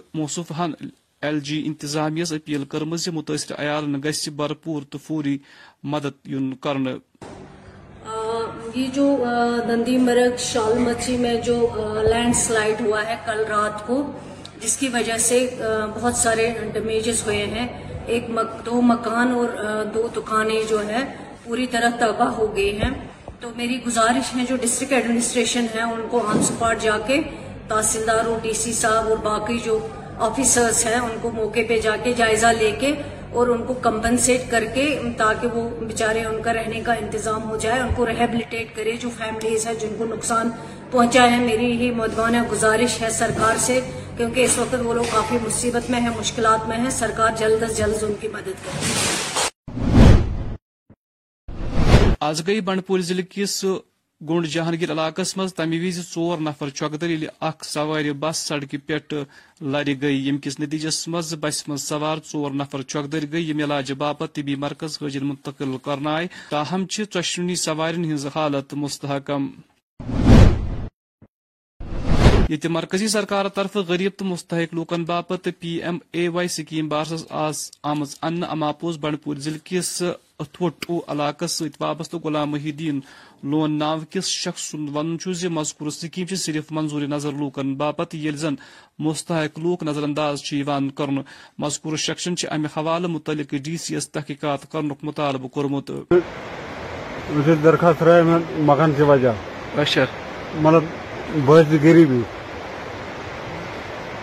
ایل 1.22 1.40
جی 1.40 1.62
انتظامیہ 1.66 2.24
اپیل 2.30 2.64
کرمٕژ 2.64 3.00
زِ 3.04 3.08
مُتٲثر 3.08 3.54
عیالن 3.58 4.00
گژھِ 4.04 4.28
بھرپور 4.36 4.82
تہٕ 4.90 5.00
فوری 5.06 5.36
مدد 5.82 6.28
یُن 6.28 6.54
کرنہٕ۔ 6.54 6.98
یہ 8.74 8.86
جو 8.94 9.24
نندی 9.66 9.96
مرگ، 9.98 10.36
شال 10.38 10.78
مچی 10.78 11.16
میں 11.16 11.34
جو 11.40 11.56
لینڈ 12.10 12.36
سلائڈ 12.36 12.80
ہوا 12.80 13.06
ہے 13.06 13.16
کل 13.26 13.44
رات 13.48 13.86
کو، 13.86 14.12
جس 14.60 14.76
کی 14.76 14.88
وجہ 14.88 15.16
سے 15.18 15.38
بہت 15.94 16.14
سارے 16.14 16.52
ڈیمیجز 16.72 17.22
ہوئے 17.26 17.44
ہیں۔ 17.46 17.66
ایک 18.06 18.24
دو 18.66 18.80
مکان 18.82 19.32
اور 19.32 19.48
دو 19.94 20.08
دکانیں 20.16 20.62
جو 20.68 20.88
ہے 20.88 21.02
پوری 21.44 21.66
طرح 21.66 21.88
تباہ 21.98 22.28
ہو 22.28 22.56
گئی 22.56 22.82
ہیں۔ 22.82 22.90
تو 23.40 23.50
میری 23.56 23.80
گزارش 23.86 24.36
ہے 24.36 24.44
جو 24.48 24.56
ڈسٹرکٹ 24.56 24.92
ایڈمنسٹریشن 24.92 25.66
ہے، 25.74 25.82
ان 25.82 26.06
کو 26.10 26.26
آن 26.26 26.42
سپاٹ 26.42 26.82
جا 26.82 26.98
کے 27.06 27.20
تحصیلدار 27.68 28.24
اور 28.24 28.38
ڈی 28.42 28.52
سی 28.52 28.72
صاحب 28.72 29.08
اور 29.08 29.16
باقی 29.16 29.58
جو 29.64 29.86
آفیسرس 30.18 30.86
ہیں، 30.86 30.96
ان 30.96 31.16
کو 31.20 31.30
موقع 31.30 31.60
پہ 31.68 31.80
جا 31.80 31.96
کے 32.02 32.12
جائزہ 32.12 32.46
لے 32.46 32.70
کے 32.80 32.94
اور 33.30 33.46
ان 33.48 33.66
کو 33.66 33.74
کمپنسیٹ 33.74 34.50
کر 34.50 34.64
کے 34.74 34.98
تاکہ 35.16 35.48
وہ 35.48 35.68
بیچارے 35.68 36.24
ان 36.24 36.42
کا 36.42 36.52
رہنے 36.52 36.80
کا 36.80 36.92
انتظام 36.92 37.50
ہو 37.50 37.56
جائے، 37.56 37.80
ان 37.80 37.88
کو 37.94 38.06
ریہیبلیٹیٹ 38.06 38.76
کرے 38.76 38.92
جو 38.92 39.08
فیملیز 39.18 39.66
ہیں 39.66 39.74
جن 39.74 39.94
کو 39.98 40.04
نقصان 40.04 40.50
پہنچا 40.90 41.30
ہے۔ 41.30 41.36
میری 41.36 41.72
ہی 41.72 41.90
مدوانہ 41.90 42.36
گزارش 42.52 43.02
ہے 43.02 43.10
سرکار 43.10 43.54
سے، 43.58 43.80
کیونکہ 44.16 44.44
اس 44.44 44.58
وقت 44.58 44.74
وہ 44.82 44.94
لوگ 44.94 45.04
کافی 45.10 45.38
مصیبت 45.46 45.90
میں 45.90 46.00
ہیں، 46.00 46.10
مشکلات 46.18 46.68
میں 46.68 46.76
ہیں۔ 46.76 46.90
سرکار 46.90 47.30
جلد 47.38 47.62
از 47.62 47.76
جلد 47.76 48.02
ان 48.02 48.12
کی 48.20 48.28
مدد 48.28 48.64
کرے۔ 48.64 49.21
آز 52.24 52.46
گئی 52.46 52.60
بنڈپور 52.60 53.00
ضلع 53.00 53.22
کس 53.30 53.64
گونڈ 54.20 54.46
جہانگیر 54.46 54.90
علاقس 54.92 55.36
مز 55.36 55.54
تمہ 55.54 55.76
وز 55.82 55.98
ژور 56.14 56.38
نفر 56.38 56.68
چۄکدر 56.68 57.08
ییٚلہِ 57.10 57.28
اکھ 57.40 57.64
سوارِ 57.66 58.10
بس 58.20 58.36
سڑکہِ 58.48 58.78
پٮ۪ٹھ 58.86 59.14
لرِ 59.62 59.94
گٔیہِ 60.02 60.20
ییٚمہِ 60.20 60.42
کِس 60.42 60.58
نٔتیٖجس 60.60 61.08
منٛز 61.08 61.34
بسہِ 61.40 61.68
منٛز 61.68 61.88
سوار 61.88 62.18
ژور 62.32 62.50
نفر 62.50 62.82
چۄکدر 62.82 63.26
گٔیہِ 63.32 63.48
یِم 63.48 63.58
علاجہِ 63.64 63.96
باپتھ 63.96 64.34
طبی 64.34 64.54
مرکز 64.64 64.98
حٲضِر 65.02 65.24
منتقل 65.24 65.76
کرنہٕ 65.84 66.14
آیہِ 66.14 66.28
تاہم 66.50 66.86
چھِ 66.86 67.04
ژۄشوٕنی 67.14 67.56
سوارٮ۪ن 67.56 68.04
ہٕنٛز 68.04 68.26
حالت 68.34 68.74
مستحکم۔ 68.74 69.48
ییٚتہِ 72.48 72.70
مرکزی 72.70 73.08
سرکار 73.08 73.48
طرفہٕ 73.54 73.82
غریب 73.88 74.12
تہٕ 74.16 74.28
مستحق 74.28 74.74
لوٗکن 74.74 75.04
باپتھ 75.04 75.48
پی 75.58 75.68
ایم 75.82 75.98
اے 76.12 76.28
واے 76.28 76.48
سکیٖم 76.48 76.88
بارسس 76.88 77.24
آز 77.30 77.70
آمٕژ 77.82 78.14
اننہٕ 78.22 78.50
اماپوٚز 78.50 78.98
بنڈپور 78.98 79.36
ضلعہٕ 79.36 79.64
کِس 79.64 80.02
اتھوٹو 80.42 81.00
علاقس 81.08 81.52
سۭتۍ 81.52 81.76
وابستہٕ 81.80 82.20
غلام 82.24 82.50
محی 82.50 82.70
الدین 82.70 83.00
لون 83.42 83.78
ناو 83.78 83.98
کِس 84.10 84.26
شخص 84.44 84.62
سُنٛد 84.70 85.20
چھُ 85.20 85.32
زِ 85.32 85.46
مذکور 85.46 85.90
سکیٖم 85.90 86.34
صرف 86.34 86.72
منظوٗری 86.76 87.06
نظر 87.06 87.32
لوٗکن 87.32 87.74
باپتھ 87.74 88.16
ییٚلہِ 88.16 88.38
زن 88.38 88.54
مستحق 88.98 89.58
لوٗکھ 89.58 89.84
نظر 89.84 90.02
انداز 90.02 90.42
کرنہٕ۔ 90.96 91.22
مذکور 91.58 91.96
شخصن 91.96 92.34
امہِ 92.50 92.68
حوالہٕ 92.76 93.10
مُتعلق 93.10 93.54
ڈی 93.64 93.76
سی 93.76 93.94
یس 93.94 94.08
تحقیقات 94.10 94.72
کرنُک 94.72 94.98
مُطالبہٕ 95.02 95.50
کوٚرمُت۔ 95.50 95.90
درخواست 97.64 97.98
ترٛٲے 98.00 98.22
مےٚ 98.22 98.60
مکان 98.68 98.92
کہِ 98.96 99.04
وجہ۔ 99.08 99.32
اچھا۔ 99.80 100.04
مطلب 100.54 100.84
بہٕ 101.46 101.62
ٲسۍ 101.62 101.78
غریٖبی۔ 101.82 102.22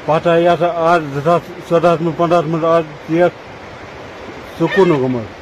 پتہٕ 0.06 0.32
آیہِ 0.32 0.46
یتھ 0.46 0.64
آز 0.64 1.02
زٕ 1.14 1.22
ساس 1.24 1.42
ژۄدہس 1.70 2.02
منٛز 2.02 2.18
پنٛدہس 2.18 2.46
منٛز 2.46 2.64
آز 2.64 2.84
سکوٗنہٕ 4.60 5.00
گوٚمُت 5.00 5.39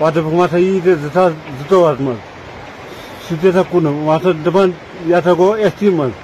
پتہٕ 0.00 0.14
دوٚپُکھ 0.14 0.34
وۄنۍ 0.34 0.44
ہسا 0.48 0.58
یی 0.58 0.80
ژےٚ 0.84 0.94
زٕ 1.02 1.10
ساس 1.14 1.32
زٕتووُہس 1.58 2.00
منٛز 2.00 2.20
سُہ 3.24 3.34
تہِ 3.40 3.48
ہسا 3.48 3.62
کُنُکھ 3.70 3.98
وۄنۍ 4.06 4.32
دپان 4.44 4.70
ایس 5.62 5.72
ٹی 5.78 5.88
منٛز 5.98 6.14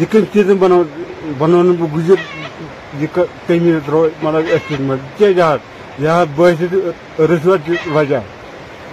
یہِ 0.00 0.54
بنو 0.60 0.82
بنوونہٕ 1.38 1.76
بہٕ 1.80 1.92
گُجر 1.94 2.18
یہِ 3.00 3.08
مطلب 4.22 4.44
ایس 4.52 4.62
ٹی 4.68 4.74
منٛز 4.86 5.00
کیٛازِ 5.18 5.40
حظ 5.40 6.02
یہِ 6.02 6.10
حظ 6.10 6.28
وجہ 7.94 8.20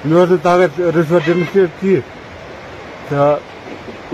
مےٚ 0.05 0.19
اوس 0.19 0.29
نہٕ 0.29 0.43
طاقت 0.43 0.79
رِشوت 0.95 1.27
دِنس 1.27 1.47
کینٛہہ 1.53 1.99
تہٕ 3.09 3.39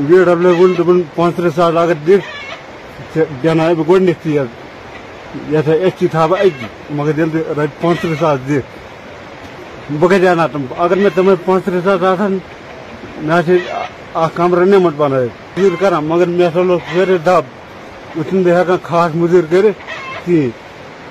وی 0.07 0.23
ڈبلیو 0.25 0.55
ووٚن 0.55 0.73
دوٚپُن 0.77 1.01
پانٛژترٕٛہ 1.15 1.55
ساس 1.55 1.75
اگر 1.83 1.97
دِکھ 2.07 2.25
ژےٚ 3.13 3.25
دیٛاوناوے 3.43 3.73
بہٕ 3.75 3.87
گۄڈٕنیتھٕے 3.89 4.39
حظ 4.39 5.69
ایس 5.81 5.93
ٹی 5.99 6.07
تھاو 6.11 6.27
بہٕ 6.27 6.41
أتی 6.45 6.67
مگر 6.97 7.17
ییٚلہِ 7.17 7.33
ژٕ 7.33 7.57
رۄپیہِ 7.57 8.19
ساس 8.19 8.39
دِکھ 8.47 8.65
بہٕ 9.89 10.09
کتہِ 10.09 10.27
انہٕ 10.27 10.39
ہا 10.39 10.47
تِم 10.51 10.63
اگر 10.83 10.97
مےٚ 10.97 11.15
تِمے 11.15 11.33
ساس 11.83 12.03
آسہن 12.03 12.37
مےٚ 13.25 13.39
ہسا 13.39 13.83
اکھ 14.21 14.35
کمرٕ 14.35 14.65
نِمُت 14.67 14.93
بنٲوِتھ 14.97 15.79
کران 15.79 16.05
مگر 16.05 16.27
مےٚ 16.37 16.47
ہسا 16.47 16.61
لوگ 16.69 16.79
سٲرٕے 16.91 17.17
دب 17.25 17.43
بہٕ 18.15 18.23
چھُس 18.29 18.33
نہٕ 18.33 18.77
خاص 18.83 19.11
موٚزوٗرۍ 19.15 19.49
کٔرِتھ 19.51 19.79
کِہیٖنۍ 20.25 20.51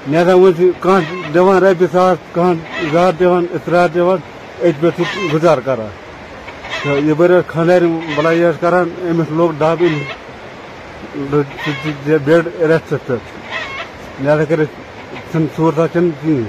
مےٚ 0.07 0.23
ہسا 0.23 0.35
وۄنۍ 0.35 0.71
کانٛہہ 0.81 1.33
دِوان 1.35 1.63
ساس 1.93 2.17
کانٛہہ 2.35 2.91
زٕ 2.93 3.09
ہتھ 3.09 3.19
دِوان 3.21 3.45
اِطراح 3.55 3.87
دِوان 3.95 4.19
أتھۍ 4.63 4.81
پٮ۪ٹھ 4.81 4.97
چھُ 4.97 5.33
گُزارٕ 5.33 5.65
کران 5.67 5.93
تہٕ 6.83 7.01
یپٲرۍ 7.09 7.41
ٲس 7.41 7.53
خانٛدارِ 7.53 8.61
کران 8.61 8.87
لوگ 9.39 9.51
دب 9.61 9.83
بیڈ 12.27 12.47
ریسٹس 12.69 13.07
پٮ۪ٹھ 13.07 14.23
لہذا 14.25 14.45
کٔرِتھ 14.49 14.75
چھُنہٕ 15.31 15.53
صوٗرتھا 15.57 15.87
چھنہٕ 15.93 16.13
کِہیٖنۍ 16.21 16.49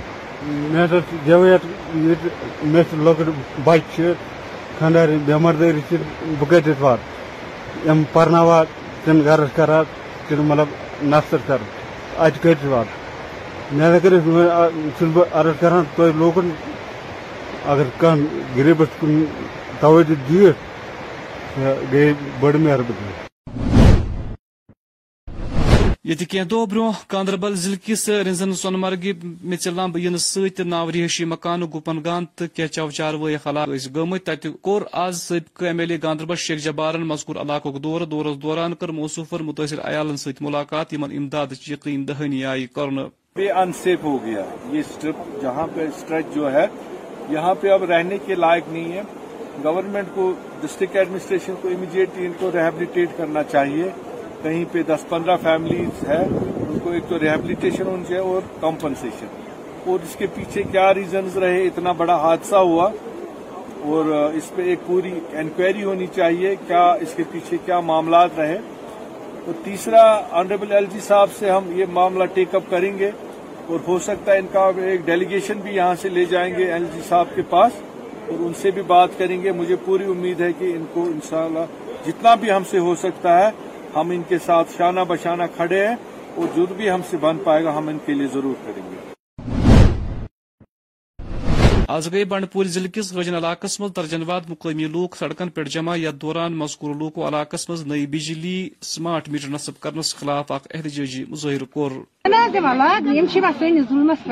مےٚ 0.72 0.86
ہسا 0.86 1.00
چھِ 1.10 1.76
مےٚ 1.94 2.84
چھِ 2.89 2.98
لۄکٕٹۍ 3.03 3.32
بچہِ 3.63 3.82
چھِ 3.96 4.13
خانٛدارِ 4.79 5.17
بٮ۪ماردٲری 5.25 5.82
چھِ 5.89 5.96
بہٕ 6.39 6.50
کتہِ 6.50 6.74
واتہٕ 6.79 7.88
یِم 7.88 8.03
پرناوان 8.13 8.65
کِنہٕ 9.03 9.25
گرس 9.25 9.50
کران 9.56 9.84
کِنہٕ 10.27 10.46
مطلب 10.50 10.67
نفر 11.13 11.38
کران 11.48 11.70
اتہِ 12.17 12.41
کتہِ 12.44 12.67
واتہٕ 12.72 12.96
لہذا 13.77 13.98
کٔرِتھ 14.03 14.25
چھُس 14.98 15.10
بہٕ 15.13 15.27
عرض 15.39 15.60
کران 15.60 15.84
تُہۍ 15.96 16.12
لوٗکن 16.20 16.50
اگر 17.72 17.88
کانٛہہ 18.00 18.58
غریٖبس 18.58 19.00
کُن 19.00 19.24
توجہ 19.79 20.15
دِیِتھ 20.27 20.60
گٔیے 21.91 22.13
بٔڑ 22.39 22.56
مہربٲنی 22.56 23.26
ییٚتہِ 26.08 26.28
کینٛہہ 26.28 26.48
دۄہ 26.50 26.66
برونٛہہ 26.66 27.00
گاندربل 27.12 27.56
ضلعہٕ 27.56 27.86
کِس 27.86 28.10
رِنزن 28.10 28.54
سۄنہٕ 28.54 28.80
مرگہِ 28.80 29.14
میژِ 29.44 29.68
لمب 29.68 29.98
یِنہٕ 29.98 30.18
سۭتۍ 30.18 30.66
ناو 30.66 30.92
رِہٲیشی 30.92 31.26
مکانہٕ 31.26 31.70
گُپن 31.74 31.98
گان 32.06 32.26
تہٕ 32.36 32.48
کینٛژو 32.56 32.90
چاروٲے 32.92 33.38
خلاف 33.44 33.68
ٲسۍ 33.68 33.96
گٔمٕتۍ 33.96 34.24
تتہِ 34.26 34.52
کوٚر 34.62 34.82
آز 34.92 35.22
سٲبقہٕ 35.22 35.68
M 35.68 35.80
L 35.80 35.92
A 35.92 35.98
Ganderbal 36.04 36.36
Sheikh 36.36 36.64
جبارن 36.64 37.02
مذکور 37.08 37.36
علاقُک 37.36 37.84
دورٕ 37.84 38.06
دورس 38.12 38.42
دوران 38.44 38.76
کٔر 38.76 38.90
موصوٗفن 38.90 39.46
مُتٲثر 39.46 39.80
عیالن 39.84 40.18
سۭتۍ 40.18 40.42
مُلاقات، 40.42 40.94
یِمن 40.94 41.18
امدادٕچ 41.18 41.72
یقین 41.72 42.08
دہانی 42.08 42.46
آیہِ 42.46 42.68
کرنہٕ 42.76 43.10
پہ 43.34 43.52
انسیف 43.52 44.04
ہو 44.04 44.26
گیا 44.26 44.44
یہ 44.72 44.80
اسٹرپ 44.80 45.42
جہاں 45.42 45.68
پہ 45.76 45.82
اسٹریچ 45.82 46.36
جو 46.36 46.54
ہے، 46.54 46.66
یہاں 47.30 47.56
پہ 47.62 47.70
اب 47.70 47.84
رہنے 47.84 48.18
کے 48.26 48.36
لائق 48.36 48.64
نہیں 48.70 48.92
ہے۔ 48.94 49.02
گورنمنٹ 49.64 50.08
کو، 50.14 50.34
ڈسٹرکٹ 50.62 50.96
ایڈمنسٹریشن 50.96 51.54
کو 51.62 51.68
امیڈیٹلی 51.68 52.26
ان 52.26 52.32
کو 52.40 52.52
ریہیبلیٹیٹ 52.52 53.10
کرنا 53.18 53.44
چاہیے۔ 53.44 53.90
کہیں 54.44 54.63
پہ 54.72 54.82
دس 54.88 55.08
پندرہ 55.10 55.36
فیملیز 55.41 56.08
ہے، 56.08 56.24
ان 56.24 56.77
کو 56.84 56.91
ایک 56.91 57.03
تو 57.10 57.20
ریہیبلیٹیشن 57.20 57.88
ہونی 57.88 58.03
چاہیے 58.08 58.22
اور 58.22 58.41
کمپنسیشن 58.62 59.27
اور 59.86 60.00
اس 60.03 60.15
کے 60.15 60.27
پیچھے 60.36 60.63
کیا 60.72 60.94
ریزنز 60.94 61.38
رہے؟ 61.38 61.65
اتنا 61.65 61.91
بڑا 61.98 62.15
حادثہ 62.22 62.56
ہوا 62.56 62.89
اور 63.86 64.06
اس 64.36 64.50
پہ 64.56 64.62
ایک 64.62 64.79
پوری 64.88 65.12
انکوائری 65.34 65.84
ہونی 65.84 66.08
چاہیے، 66.15 66.56
کیا 66.67 66.86
اس 67.01 67.13
کے 67.15 67.24
پیچھے 67.32 67.58
کیا 67.65 67.79
معاملات 67.89 68.39
رہے؟ 68.39 68.58
اور 69.46 69.53
تیسرا 69.63 70.03
آنریبل 70.39 70.72
ایل 70.72 70.86
جی 70.94 71.00
صاحب 71.08 71.29
سے 71.39 71.50
ہم 71.51 71.70
یہ 71.75 71.86
معاملہ 71.94 72.24
ٹیک 72.34 72.56
اپ 72.56 72.70
کریں 72.70 72.98
گے 73.00 73.12
اور 73.67 73.79
ہو 73.88 73.98
سکتا 74.00 74.34
ہے 74.34 74.38
ان 74.39 74.48
کا 74.51 74.70
ایک 74.84 75.06
ڈیلیگیشن 75.06 75.60
بھی 75.63 75.75
یہاں 75.75 75.96
سے 76.01 76.10
لے 76.10 76.25
جائیں 76.29 76.53
گے 76.58 76.72
ایل 76.74 76.86
جی 76.94 77.01
صاحب 77.10 77.36
کے 77.36 77.41
پاس 77.50 77.82
اور 78.27 78.46
ان 78.46 78.53
سے 78.62 78.72
بھی 78.72 78.82
بات 78.88 79.17
کریں 79.17 79.41
گے۔ 79.44 79.51
مجھے 79.51 79.75
پوری 79.86 80.06
امید 80.12 80.41
ہے 80.41 80.51
کہ 80.60 80.72
ان 80.75 80.86
کو 80.94 81.03
انشاءاللہ 81.06 81.65
جتنا 82.06 82.36
بھی 82.41 82.51
ہم 82.51 82.63
سے 82.70 82.79
ہو 82.79 82.96
سکتا 83.01 83.38
ہے 83.39 83.50
ہم 83.96 84.10
ان 84.10 84.22
کے 84.27 84.38
ساتھ 84.46 84.77
شانہ 84.77 85.00
بشانہ 85.08 85.44
کھڑے 85.56 85.88
ہیں 85.88 85.96
اور 86.36 86.48
جو 86.56 86.65
بھی 86.65 86.91
ہم 86.91 87.01
سے 87.10 87.17
بن 87.17 87.38
پائے 87.44 87.63
گا 87.63 87.77
ہم 87.77 87.88
ان 87.88 87.98
کے 88.06 88.13
لیے 88.13 88.27
ضرور 88.27 88.56
کریں 88.65 88.84
گے۔ 88.91 88.96
آز 91.88 92.12
گئی 92.12 92.24
بنڈپور 92.24 92.65
ضلع 92.65 92.88
کس 92.88 93.13
غجن 93.13 93.36
علاقس 93.36 93.79
مز 93.79 93.91
درجن 93.96 94.24
واد 94.24 94.41
مقامی 94.50 94.86
لوک 94.86 95.15
سڑکن 95.15 95.50
پہ 95.50 95.63
جمع 95.63 95.96
یتھ 95.96 96.15
دوران 96.15 96.53
مذکور 96.53 96.96
لوکو 96.96 97.27
علاقس 97.27 97.70
مز 97.70 97.86
نئی 97.88 98.06
بجلی 98.06 98.70
سمارٹ 98.82 99.29
میٹر 99.29 99.50
نصب 99.50 99.79
کرنس 99.79 100.15
خلاف 100.15 100.51
اخ 100.51 100.67
احتجاجی 100.74 101.25
مظاہر 101.29 101.63
کور۔ 101.63 101.91
ظُلمس 103.89 104.24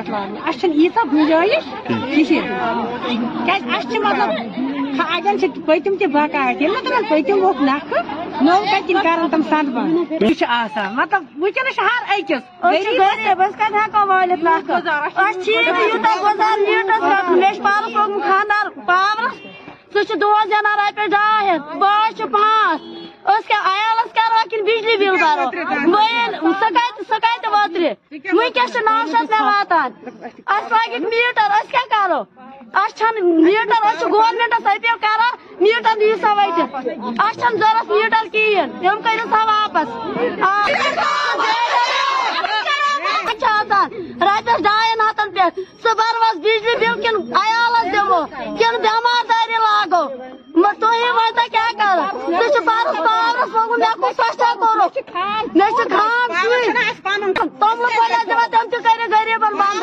چھِ 3.82 3.98
مطلب 3.98 4.30
اَڑٮ۪ن 5.04 5.36
چھِ 5.40 5.46
پٔتِم 5.66 5.94
تہِ 6.00 6.06
بقایت 6.14 6.58
ییٚلہِ 6.62 6.76
نہٕ 6.76 6.84
تِمن 6.86 7.04
پٔتِم 7.10 7.38
ووٚتھ 7.44 7.62
نکھٕ 7.70 8.00
نوٚو 8.46 8.64
کَتہِ 8.64 8.82
تِم 8.88 8.98
کَرن 9.04 9.28
تِم 9.32 9.42
سد 9.50 9.66
بنٛد 9.76 9.98
یہِ 10.24 10.34
چھُ 10.40 10.46
آسان 10.62 10.90
مطلب 10.96 11.22
وٕنکٮ۪نس 11.42 11.76
چھِ 11.76 11.82
ہر 11.90 12.02
أکِس 12.14 12.44
مےٚ 12.64 12.82
چھِ 17.54 17.62
پانس 17.64 17.86
لوگمُت 17.96 18.24
خانٛدار 18.28 18.66
پاورس 18.88 19.36
سُہ 19.94 20.00
چھُ 20.08 20.14
دۄہس 20.22 20.46
زینان 20.50 20.76
رۄپیس 20.80 21.10
ڈاے 21.12 21.42
ہتھ 21.50 21.66
بٲژ 21.82 22.10
چھِ 22.18 22.24
پانٛژھ 22.32 22.82
أسۍ 23.34 23.48
کیٛاہ 23.48 23.66
عیالس 23.74 24.10
کروا 24.16 24.42
کِنہٕ 24.50 24.66
بجلی 24.68 24.96
بِل 25.02 25.16
برو 25.22 25.46
بہٕ 25.52 25.64
سُہ 26.60 26.68
کتہِ 26.78 27.02
سُہ 27.10 27.18
کتہِ 27.24 27.48
وترِ 27.54 27.84
وٕنکٮ۪س 28.38 28.70
چھِ 28.74 28.80
نو 28.88 28.96
شیٚتھ 29.12 29.30
مےٚ 29.32 29.46
واتان 29.48 29.90
اَسہِ 30.56 30.70
لٲگِکھ 30.72 31.06
میٖٹر 31.12 31.48
أسۍ 31.58 31.70
کیٛاہ 31.72 31.88
کرو 31.94 32.22
اچھا 32.84 33.10
میٹر 33.12 33.86
اس 33.88 33.98
أسۍ 33.98 34.06
اپیل 34.06 34.12
گورمینٹس 34.12 34.66
أپیٖل 34.68 34.98
کران 35.02 35.34
میٖٹر 35.60 36.00
دِیو 36.00 36.16
سا 36.22 36.32
ؤٹِتھ 36.44 36.76
اَسہِ 37.26 37.52
ضرورت 37.60 37.92
میٹر 37.92 38.28
میٖٹر 38.32 38.52
تم 38.82 39.02
تِم 39.04 39.30
سا 39.32 39.44
واپس 39.52 39.88
رپیس 44.22 44.64
ڈائن 44.64 45.02
ہاتن 45.02 45.34
ڈاین 45.34 45.50
ہتن 45.82 45.94
بروس 45.94 46.38
بجلی 46.38 46.76
بل 46.80 47.02
کن 47.04 47.16
عیالس 47.44 47.94
دمو 47.94 48.26
کن 48.60 48.82
بیمار 48.82 49.24
داری 49.30 49.64
لاگو 49.66 50.04
پاورس 53.06 53.50
لوگمُت 53.56 53.80
مےٚ 53.80 53.96
کُس 54.02 54.16
مےٚ 58.36 58.50
تِم 58.52 58.66
تہِ 58.72 58.78
غریٖبن 59.12 59.54
پاور 59.60 59.82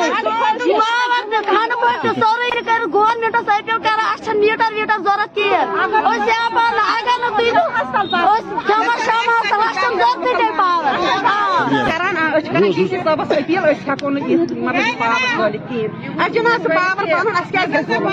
کھنڈٕ 1.48 1.72
سورُے 2.20 2.48
اَسہِ 4.12 4.20
چھَنہٕ 4.24 4.40
میٖٹر 4.40 4.70
ویٖٹر 4.74 4.98
ضروٗرت 5.04 5.30
کِہیٖنۍ 5.34 5.64
أسۍ 5.82 5.98
زینہٕ 6.26 6.50
نہٕ 6.76 6.86
اگر 6.98 7.16
نہٕ 7.22 7.32
تُہۍ 7.36 7.50
أسۍ 7.80 7.90
جمع 8.68 8.94
شمع 9.06 9.34
اَسہِ 9.38 9.54
چھَنہٕ 9.80 9.96
ضروٗرتٕے 9.98 10.22
تیٚلہِ 10.24 10.50
پاور 10.58 10.82
کران 11.88 12.16
أسۍ 12.16 12.40
چھِ 12.44 12.48
کران 12.52 12.62
ڈی 12.62 12.70
سی 12.88 12.96
صٲبس 13.04 13.28
أپیٖل 13.38 13.64
أسۍ 13.70 13.82
ہٮ۪کو 13.88 14.06
نہٕ 14.10 14.24
یِتھ 14.30 14.52
مطلب 14.52 14.84
پاور 14.98 15.20
کھٲلِتھ 15.36 15.66
کِہیٖنۍ 15.68 15.90
اَسہِ 16.20 16.30
چھُنہٕ 16.34 16.52
حظ 16.54 16.64
پاور 16.76 17.04
بنُن 17.12 17.34
اَسہِ 17.36 17.50
کیٛازِ 17.52 17.68
گژھِ 17.74 17.84
ظُلم 17.88 18.06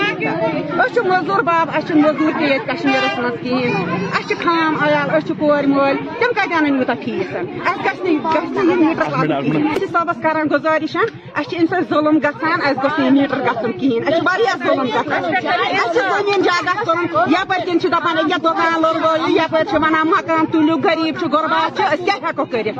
أسۍ 0.80 0.90
چھِ 0.94 0.98
مٔزوٗر 1.08 1.40
باب 1.50 1.66
اَسہِ 1.76 1.86
مٔزوٗر 2.02 2.32
تہِ 2.50 2.56
ییٚتہِ 2.56 2.76
کشمیٖرس 2.76 3.18
منٛز 3.18 3.36
کِہیٖنۍ 3.42 4.08
اَسہِ 4.12 4.28
چھِ 4.28 4.44
خام 4.44 4.76
عیال 4.84 5.10
أسۍ 5.10 5.26
چھِ 5.26 5.34
کورِ 5.38 5.66
مٲلۍ 5.66 5.96
تِم 6.20 6.32
کتہِ 6.36 6.54
اَنن 6.56 6.74
یوٗتاہ 6.76 6.94
فیٖس 7.04 7.34
اَسہِ 7.34 7.84
گژھِ 7.84 8.00
نہٕ 8.04 8.34
گژھِ 8.34 8.50
نہٕ 8.54 8.70
یہِ 8.70 8.84
میٖٹر 8.84 9.10
لاگُن 9.10 9.50
کِہیٖنۍ 9.50 9.74
ڈی 9.74 9.78
سی 9.80 9.86
صٲبس 9.92 10.22
کران 10.22 10.46
گُزٲرِش 10.52 10.96
اَسہِ 10.96 11.50
چھِ 11.50 11.56
اَمہِ 11.58 11.68
سۭتۍ 11.70 11.88
ظُلم 11.90 12.18
گژھان 12.24 12.58
اَسہِ 12.66 12.82
گوٚژھ 12.82 13.00
نہٕ 13.00 13.06
یہِ 13.06 13.12
میٖٹر 13.18 13.40
گژھُن 13.46 13.72
کِہیٖنۍ 13.80 14.06
اَسہِ 14.06 14.16
چھُ 14.16 14.26
واریاہ 14.26 14.56
ظُلم 14.64 14.86
گژھان 14.94 15.24
اَسہِ 15.24 15.92
چھِ 15.92 16.00
زٔمیٖن 16.10 16.42
جگہ 16.46 16.74
تُلُن 16.84 17.06
یپٲرۍ 17.34 17.64
کِنۍ 17.66 17.78
چھِ 17.80 17.88
دپان 17.94 18.18
أکیاہ 18.18 18.42
دُکان 18.44 18.74
لوٚرگٲیِو 18.82 19.36
یپٲرۍ 19.36 19.64
چھِ 19.70 19.76
ونان 19.82 20.06
مکان 20.10 20.44
تُلِو 20.52 20.76
غریٖب 20.84 21.18
چھِ 21.20 21.26
غربات 21.32 21.76
چھِ 21.76 21.82
أسۍ 21.92 22.04
کیٛاہ 22.04 22.20
ہٮ۪کو 22.24 22.44
کٔرِتھ 22.52 22.78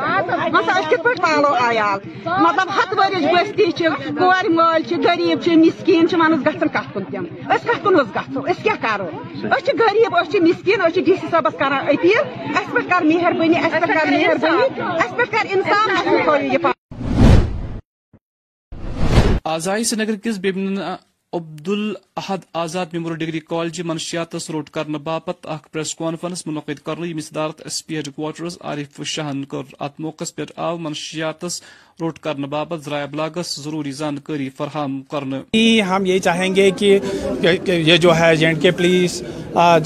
مثلاً 0.54 0.74
أسۍ 0.80 0.90
کِتھ 0.90 1.02
پٲٹھۍ 1.04 1.22
پالو 1.22 1.54
عیال 1.68 1.98
مطلب 2.26 2.68
ہتھ 2.76 2.94
ؤرِش 2.98 3.24
بستی 3.34 3.70
چھِ 3.78 3.86
کورِ 4.18 4.44
مٲلۍ 4.56 4.82
چھِ 4.88 4.94
غریٖب 5.06 5.42
چھِ 5.42 5.56
مسکیٖن 5.64 6.08
چھِ 6.08 6.20
ونس 6.20 6.46
گژھن 6.46 6.68
کتھ 6.74 6.92
کُن 6.94 7.04
تِم 7.10 7.24
أسۍ 7.54 7.64
کتھ 7.68 7.82
کُن 7.84 8.00
حظ 8.00 8.08
گژھو 8.16 8.40
أسۍ 8.50 8.62
کیٛاہ 8.62 8.82
کرو 8.82 9.08
أسۍ 9.60 9.66
چھِ 9.66 9.80
غریٖب 9.80 10.14
أسۍ 10.16 10.30
چھِ 10.32 10.40
مِسکیٖن 10.42 10.80
أسۍ 10.80 10.92
چھِ 10.94 11.00
ڈی 11.04 11.14
سی 11.20 11.26
صٲبَس 11.30 11.54
کران 11.58 11.88
أپیٖل 11.92 12.24
اَسہِ 12.56 12.72
پٮ۪ٹھ 12.72 12.88
کر 12.90 13.02
مہربٲنی 13.04 13.58
اَسہِ 13.58 13.80
پٮ۪ٹھ 13.80 13.92
کر 13.94 14.06
مہربٲنی 14.10 14.64
اَسہِ 15.02 15.16
پٮ۪ٹھ 15.16 15.30
کر 15.32 15.44
اِنسان 15.54 15.90
اَسہِ 15.96 16.24
تھٲیِو 16.24 16.52
یہِ 16.52 16.62
پا 16.62 16.70
آزائی 19.54 19.84
سرینگر 19.84 20.16
کِس 20.24 20.38
Bemina 20.38 20.96
Abdul 21.32 21.92
Ahad 22.16 22.44
Azad 22.52 22.86
memorial 22.92 23.18
degree 23.18 23.40
college 23.40 23.80
منشیاتس 23.80 24.48
route 24.50 24.70
کرنے 24.70 24.98
باپت 24.98 25.46
اخ 25.46 25.70
پریس 25.72 25.94
کانفرنس 25.94 26.46
منعقد 26.46 26.78
کرنے 26.84 27.08
یمہ 27.08 27.20
صدارت 27.20 27.60
S 27.64 27.86
P 27.86 27.96
head 27.96 28.08
quarters 28.16 28.56
Arif 28.60 29.00
شاہن 29.06 29.44
کر 29.44 29.74
ات 29.78 30.00
موقع 30.00 30.24
پہ 30.36 30.44
آو، 30.58 30.78
منشیاتس 30.78 31.60
روٹ 32.00 32.18
کرنے 32.18 32.46
باپت 32.46 32.84
ذرائع 32.84 33.02
ابلاغس 33.02 33.54
ضروری 33.56 33.92
زانکاری 33.92 34.48
فراہم 34.56 35.00
کرنے 35.10 35.40
جی، 35.52 35.82
ہم 35.82 36.06
یہی 36.06 36.18
چاہیں 36.18 36.54
گے 36.56 36.70
کہ 36.72 36.98
یہ 37.66 37.96
جو 37.96 38.16
ہے 38.16 38.34
جے 38.36 38.46
اینڈ 38.46 38.62
کے 38.62 38.70
پولیس 38.72 39.22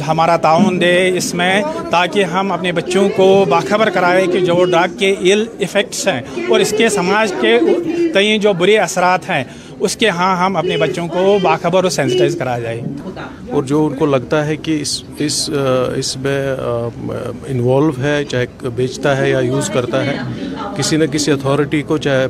ہمارا 0.07 0.37
تعاون 0.39 0.81
دے 0.81 0.97
اس 1.17 1.33
میں، 1.35 1.61
تاکہ 1.91 2.25
ہم 2.33 2.53
اپنے 2.53 2.73
بچوں 2.73 3.09
کو 3.17 3.45
باخبر 3.49 3.91
کرائیں 3.91 4.27
کہ 4.27 4.41
جو 4.41 4.65
ڈرگ 4.67 4.97
کے 4.99 5.15
ایل 5.21 5.45
افیکٹس 5.61 6.07
ہیں 6.09 6.21
اور 6.49 6.61
اس 6.61 6.75
کے 6.79 6.89
سماج 6.91 7.33
کے 7.41 7.59
کئی 8.15 8.39
جو 8.39 8.53
برے 8.55 8.79
اثرات 8.79 9.29
ہیں 9.31 9.43
اس 9.81 9.97
کے 9.97 10.09
ہاں 10.09 10.37
ہم 10.37 10.57
اپنے 10.57 10.77
بچوں 10.77 11.07
کو 11.09 11.39
باخبر 11.43 11.83
اور 11.83 11.91
سینسٹائز 11.91 12.37
کرا 12.39 12.59
جائے۔ 12.59 12.81
اور 13.51 13.63
جو 13.63 13.85
ان 13.87 13.95
کو 13.95 14.07
لگتا 14.07 14.47
ہے 14.47 14.57
کہ 14.57 14.79
اس 14.81 14.93
اس 15.19 15.39
اس 15.97 16.17
میں 16.17 16.39
انوالو 17.49 17.91
ہے 18.03 18.25
چاہے 18.25 18.47
بیچتا 18.75 19.17
ہے 19.17 19.31
یا 19.31 19.39
یوز 19.39 19.71
کرتا 19.71 20.05
ہے 20.07 20.17
کسی 20.77 20.97
نہ 20.97 21.05
کسی 21.05 21.33
اتھارٹی 21.33 21.83
کو 21.83 21.99
چاہے 21.99 22.27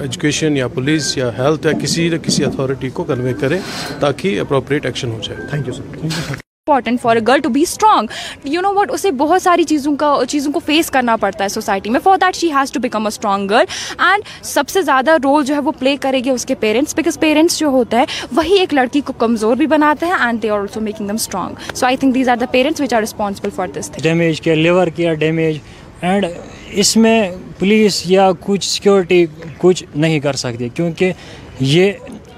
ایجوکیشن 0.00 0.56
یا 0.56 0.68
پولیس 0.68 1.16
یا 1.16 1.30
ہیلتھ 1.38 1.66
یا 1.66 1.72
کسی 1.82 2.08
نہ 2.08 2.16
کسی 2.22 2.44
اتھارٹی 2.44 2.88
کو 2.90 3.04
کنوے 3.04 3.32
کرے 3.40 3.58
تاکہ 4.00 4.40
اپروپریٹ 4.40 4.86
ایکشن 4.86 5.10
ہو 5.10 5.18
جائے۔ 5.22 5.48
Thank 5.50 5.68
you 5.68 5.74
sir 5.74 6.42
important 6.66 7.00
for 7.00 7.16
a 7.16 7.20
girl 7.28 7.40
to 7.42 7.48
be 7.52 7.62
strong 7.62 8.06
you 8.48 8.60
know 8.62 8.68
what 8.74 8.90
اسے 8.92 9.10
بہت 9.16 9.42
ساری 9.42 9.64
چیزوں 9.70 9.94
کا 9.96 10.14
چیزوں 10.28 10.52
کو 10.52 10.60
فیس 10.66 10.90
کرنا 10.90 11.16
پڑتا 11.20 11.44
ہے 11.44 11.48
سوسائٹی 11.48 11.90
میں. 11.90 12.00
For 12.04 12.16
that 12.20 12.36
she 12.36 12.50
has 12.52 12.70
to 12.72 12.80
become 12.80 13.02
a 13.02 13.08
strong 13.08 13.48
girl 13.48 13.64
and 13.98 14.28
سب 14.44 14.68
سے 14.68 14.82
زیادہ 14.82 15.16
رول 15.24 15.44
جو 15.44 15.54
ہے 15.54 15.60
وہ 15.64 15.72
پلے 15.78 15.96
کرے 16.00 16.20
گی 16.24 16.30
اس 16.30 16.46
کے 16.46 16.54
پیرنٹس 16.60 16.94
بیکاز 16.96 17.18
پیرنٹس 17.20 17.58
جو 17.58 17.68
ہوتا 17.68 17.98
ہے، 17.98 18.04
وہی 18.36 18.58
ایک 18.60 18.72
لڑکی 18.74 19.00
کو 19.00 19.12
کمزور 19.18 19.56
بھی 19.56 19.66
بناتے 19.66 20.06
ہیں 20.06 20.14
and 20.18 20.42
they 20.42 20.50
are 20.50 20.58
also 20.58 20.80
making 20.80 21.08
them 21.08 21.14
strong 21.14 21.74
so 21.74 21.86
I 21.86 21.96
think 21.96 22.14
these 22.14 22.28
are 22.28 22.36
the 22.36 22.46
parents 22.52 22.80
which 22.80 22.94
are 22.94 23.00
responsible 23.00 23.50
for 23.56 23.68
this 23.74 23.90
damage 24.02 24.40
کیا 24.40 24.54
لیور 24.54 24.86
کیا 24.96 25.12
ڈیمیج 25.24 25.58
اینڈ 26.02 26.26
اس 26.72 26.96
میں 26.96 27.20
پولیس 27.58 28.02
یا 28.06 28.30
کچھ 28.40 28.68
سیکورٹی 28.68 29.24
کچھ 29.58 29.84
نہیں 29.96 30.20
کر 30.20 30.36
سکتی 30.36 30.68
کیونکہ 30.74 31.12
یہ 31.60 31.92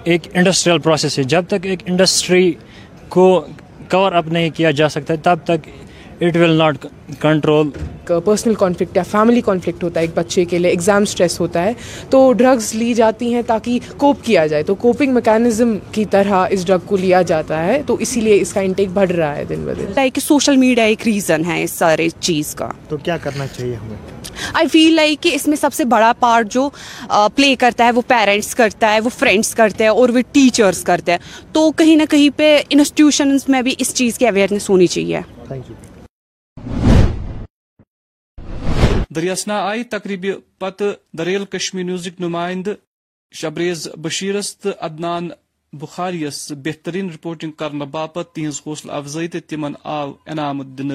ایک 0.05 0.27
انڈسٹریل 0.33 0.79
پروسیس 0.79 1.19
ہے 1.19 1.25
جب 1.27 1.45
تک 1.49 1.67
ایک 1.67 1.83
انڈسٹری 1.87 2.53
کو 3.09 3.29
کور 3.91 4.13
اپ 4.13 4.27
نہیں 4.27 4.51
کیا 4.51 4.71
جا 4.71 4.89
سکتا 4.89 5.15
تب 5.23 5.37
تک 5.45 5.69
it 6.21 6.37
will 6.37 6.51
not 6.51 6.87
control 7.21 7.71
personal 8.25 8.55
conflict 8.55 8.97
یا 8.97 9.03
فیملی 9.03 9.41
کانفلکٹ 9.41 9.85
ہوتا 9.85 10.01
ہے 10.01 10.05
ایک 10.05 10.11
بچے 10.15 10.45
کے 10.45 10.59
لیے 10.59 10.71
ایگزام 10.71 11.03
اسٹریس 11.03 11.41
ہوتا 11.41 11.63
ہے۔ 11.63 11.73
تو 12.11 12.33
ڈرگز 12.33 12.75
لی 12.75 12.95
جاتی 12.95 13.35
ہیں 13.35 13.43
تاکہ 13.47 13.79
کوپ 13.97 14.17
کیا 14.23 14.47
جائے۔ 14.47 14.63
تو 14.63 14.75
کوپنگ 14.75 15.15
میکینزم 15.15 15.79
کی 15.93 16.05
طرح 16.05 16.47
اس 16.51 16.67
ڈرگ 16.67 16.79
کو 16.87 16.97
لیا 16.97 17.23
جاتا 17.23 17.65
ہے۔ 17.65 17.83
تو 17.87 17.95
اسی 17.95 18.21
لیے 18.21 18.41
اس 18.41 18.53
کا 18.53 18.61
انٹیک 18.61 18.89
بڑھ 18.95 19.13
رہا 19.13 19.37
ہے 19.37 19.45
دن 19.45 19.65
بدن 19.65 19.85
لائک 19.97 20.19
سوشل 20.19 20.57
میڈیا 20.57 20.85
ایک 20.85 21.03
ریزن 21.07 21.43
ہے 21.47 21.63
اس 21.63 21.71
سارے 21.71 22.09
چیز 22.21 22.55
کا۔ 22.55 22.69
تو 22.89 22.97
کیا 22.97 23.17
کرنا 23.17 23.47
چاہیے 23.47 23.75
ہمیں؟ 23.75 24.16
آئی 24.55 24.69
فیل 24.69 24.95
لائک 24.95 25.23
کہ 25.23 25.35
اس 25.35 25.47
میں 25.49 25.57
سب 25.57 25.75
سے 25.75 25.85
بڑا 25.85 26.13
پارٹ 26.21 26.53
جو 26.53 26.69
پلے 27.35 27.55
کرتا 27.57 27.85
ہے 27.85 27.91
وہ 27.91 28.03
پیرنٹس 28.07 28.55
کرتا 28.55 28.93
ہے 28.95 29.01
وہ 29.01 29.09
فرینڈس 29.09 29.55
کرتے 29.55 29.85
ہیں 29.85 29.91
اور 29.91 30.09
وہ 30.09 30.21
ٹیچرس 30.33 30.83
کرتے 30.83 31.13
ہیں۔ 31.13 31.19
تو 31.53 31.71
کہیں 31.73 31.97
نہ 31.97 32.03
کہیں 32.11 32.39
پہ 32.39 32.63
انسٹیٹیوشنز 32.71 33.49
میں 33.49 33.63
بھی 33.63 33.75
اس 33.79 33.95
چیز 33.95 34.19
کی 34.19 34.27
اویئرنیس 34.27 34.71
ہونی 34.71 34.87
چاہیے۔ 34.87 35.21
دریاسنا 39.11 39.59
آئی 39.67 39.85
تقریبی 39.85 40.33
پتہ 40.59 40.85
دریل 41.19 41.45
کشمیر 41.45 41.85
نیوزک 41.85 42.21
نمائندہ 42.21 42.75
شبریز 43.33 43.89
بشیرس 43.97 44.57
تو 44.59 44.71
ادنان 44.81 45.29
بخاریس 45.73 46.53
بہترین 46.53 47.11
رپورٹنگ 47.11 47.53
کرنے 47.53 47.85
باپت 47.85 48.35
تہذ 48.35 48.61
حوصلہ 48.67 48.93
افزائی 48.93 49.29
تو 49.29 49.39
تمن 49.49 49.73
آو 49.85 50.13
انعام 50.27 50.63
دن۔ 50.63 50.91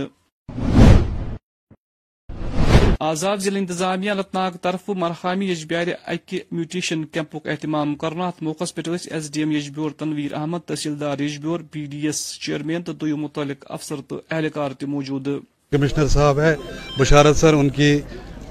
آزاد 3.03 3.37
ضلع 3.37 3.57
انتظامیہ 3.57 4.11
اننت 4.11 4.33
ناگ 4.33 4.51
طرف 4.61 4.89
مرحامی 4.89 5.51
یجبیار 5.51 5.87
اکہ 6.07 6.39
میوٹیشن 6.51 7.03
کیمپک 7.05 7.47
اہتمام 7.47 7.95
کرنا 7.95 8.27
ات 8.27 8.43
موقع 8.43 8.63
پہ 8.75 8.81
ایس 9.11 9.31
ڈی 9.33 9.39
ایم 9.39 9.51
یجبیور 9.51 9.91
تنویر 9.91 10.33
احمد، 10.33 10.59
تحصیلدار 10.65 11.19
یجبیور 11.19 11.59
پی 11.71 11.85
ڈی 11.85 12.05
ایس 12.05 12.39
چیئرمین 12.39 12.81
تو 12.81 12.93
دو 12.93 13.17
متعلق 13.17 13.65
افسر 13.69 13.95
تو 14.07 14.21
اہلکار 14.31 14.71
تہ 14.71 14.85
موجود۔ 14.85 15.27
کمشنر 15.71 16.07
صاحب 16.07 16.39
ہے، 16.39 16.55
بشارت 16.99 17.35
سر، 17.35 17.53
ان 17.53 17.69
کی 17.69 17.99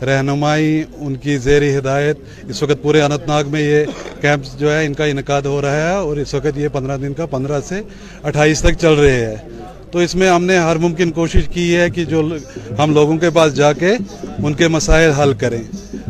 رہنمائی، 0.03 0.85
ان 0.97 1.15
کی 1.15 1.37
زیر 1.39 1.79
ہدایت۔ 1.79 2.19
اس 2.49 2.63
وقت 2.63 2.83
پورے 2.83 3.03
اننت 3.03 3.29
ناگ 3.29 3.45
میں 3.51 3.61
یہ 3.61 3.85
کیمپس 4.21 4.59
جو 4.59 4.73
ہے، 4.73 4.87
ان 4.87 4.95
کا 4.95 5.05
انعقاد 5.05 5.43
ہو 5.43 5.63
رہا 5.63 5.77
ہے 5.77 5.95
اور 5.95 6.17
اس 6.17 6.35
وقت 6.35 6.59
یہ 6.59 6.69
پندرہ 6.69 6.97
دن 6.97 7.15
کا، 7.15 7.27
پندرہ 7.27 7.61
سے 7.61 7.83
اٹھائیس 8.23 8.61
تک 8.61 8.79
چل 8.81 8.95
رہے 8.95 9.27
ہیں۔ 9.27 9.60
تو 9.91 9.99
اس 9.99 10.15
میں 10.15 10.29
ہم 10.29 10.45
نے 10.45 10.59
ہر 10.59 10.77
ممکن 10.77 11.11
کوشش 11.11 11.49
کی 11.49 11.77
ہے 11.77 11.91
کہ 11.91 12.05
جو 12.05 12.23
ہم 12.79 12.95
لوگوں 12.95 13.19
کے 13.19 13.31
پاس 13.31 13.55
جا 13.55 13.73
کے 13.73 13.93
ان 14.43 14.55
کے 14.55 14.69
مسائل 14.69 15.11
حل 15.11 15.33
کریں۔ 15.33 15.63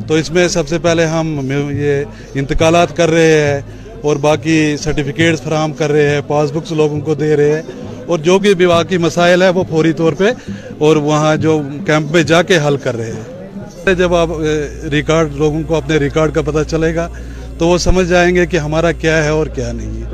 تو 0.08 0.14
اس 0.14 0.30
میں 0.30 0.48
سب 0.48 0.68
سے 0.68 0.78
پہلے 0.78 1.06
ہم 1.06 1.52
یہ 1.70 2.04
انتقالات 2.34 2.96
کر 2.96 3.10
رہے 3.10 3.40
ہیں 3.40 3.60
اور 4.02 4.16
باقی 4.16 4.76
سرٹیفکیٹس 4.76 5.42
فراہم 5.42 5.72
کر 5.72 5.92
رہے 5.92 6.08
ہیں 6.08 6.20
پاس 6.26 6.50
بکس 6.52 6.72
لوگوں 6.72 7.00
کو 7.00 7.14
دے 7.14 7.36
رہے 7.36 7.52
ہیں۔ 7.52 7.62
اور 8.06 8.18
جو 8.18 8.38
بھی 8.38 8.54
باقی 8.54 8.96
مسائل 8.96 9.42
ہے 9.42 9.48
وہ 9.48 9.64
فوری 9.68 9.92
طور 9.92 10.12
پہ 10.12 10.24
اور 10.78 10.96
وہاں 10.96 11.36
جو 11.36 11.60
کیمپ 11.86 12.10
میں 12.10 12.22
جا 12.22 12.42
کے 12.42 12.58
حل 12.66 12.76
کر 12.76 12.96
رہے 12.96 13.12
ہیں۔ 13.12 13.94
جب 13.94 14.14
آپ 14.14 14.28
ریکارڈ 14.90 15.34
لوگوں 15.34 15.62
کو 15.66 15.74
اپنے 15.74 15.96
ریکارڈ 15.96 16.34
کا 16.34 16.42
پتہ 16.42 16.58
چلے 16.68 16.94
گا 16.94 17.08
تو 17.58 17.68
وہ 17.68 17.78
سمجھ 17.78 18.08
جائیں 18.08 18.34
گے 18.34 18.46
کہ 18.46 18.56
ہمارا 18.56 18.92
کیا 18.92 19.24
ہے 19.24 19.28
اور 19.28 19.46
کیا 19.46 19.72
نہیں 19.72 20.02
ہے۔ 20.02 20.10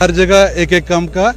ہر 0.00 0.10
جگہ 0.10 0.46
ایک 0.54 0.72
ایک 0.72 0.88
کام 0.88 1.06
کا 1.06 1.30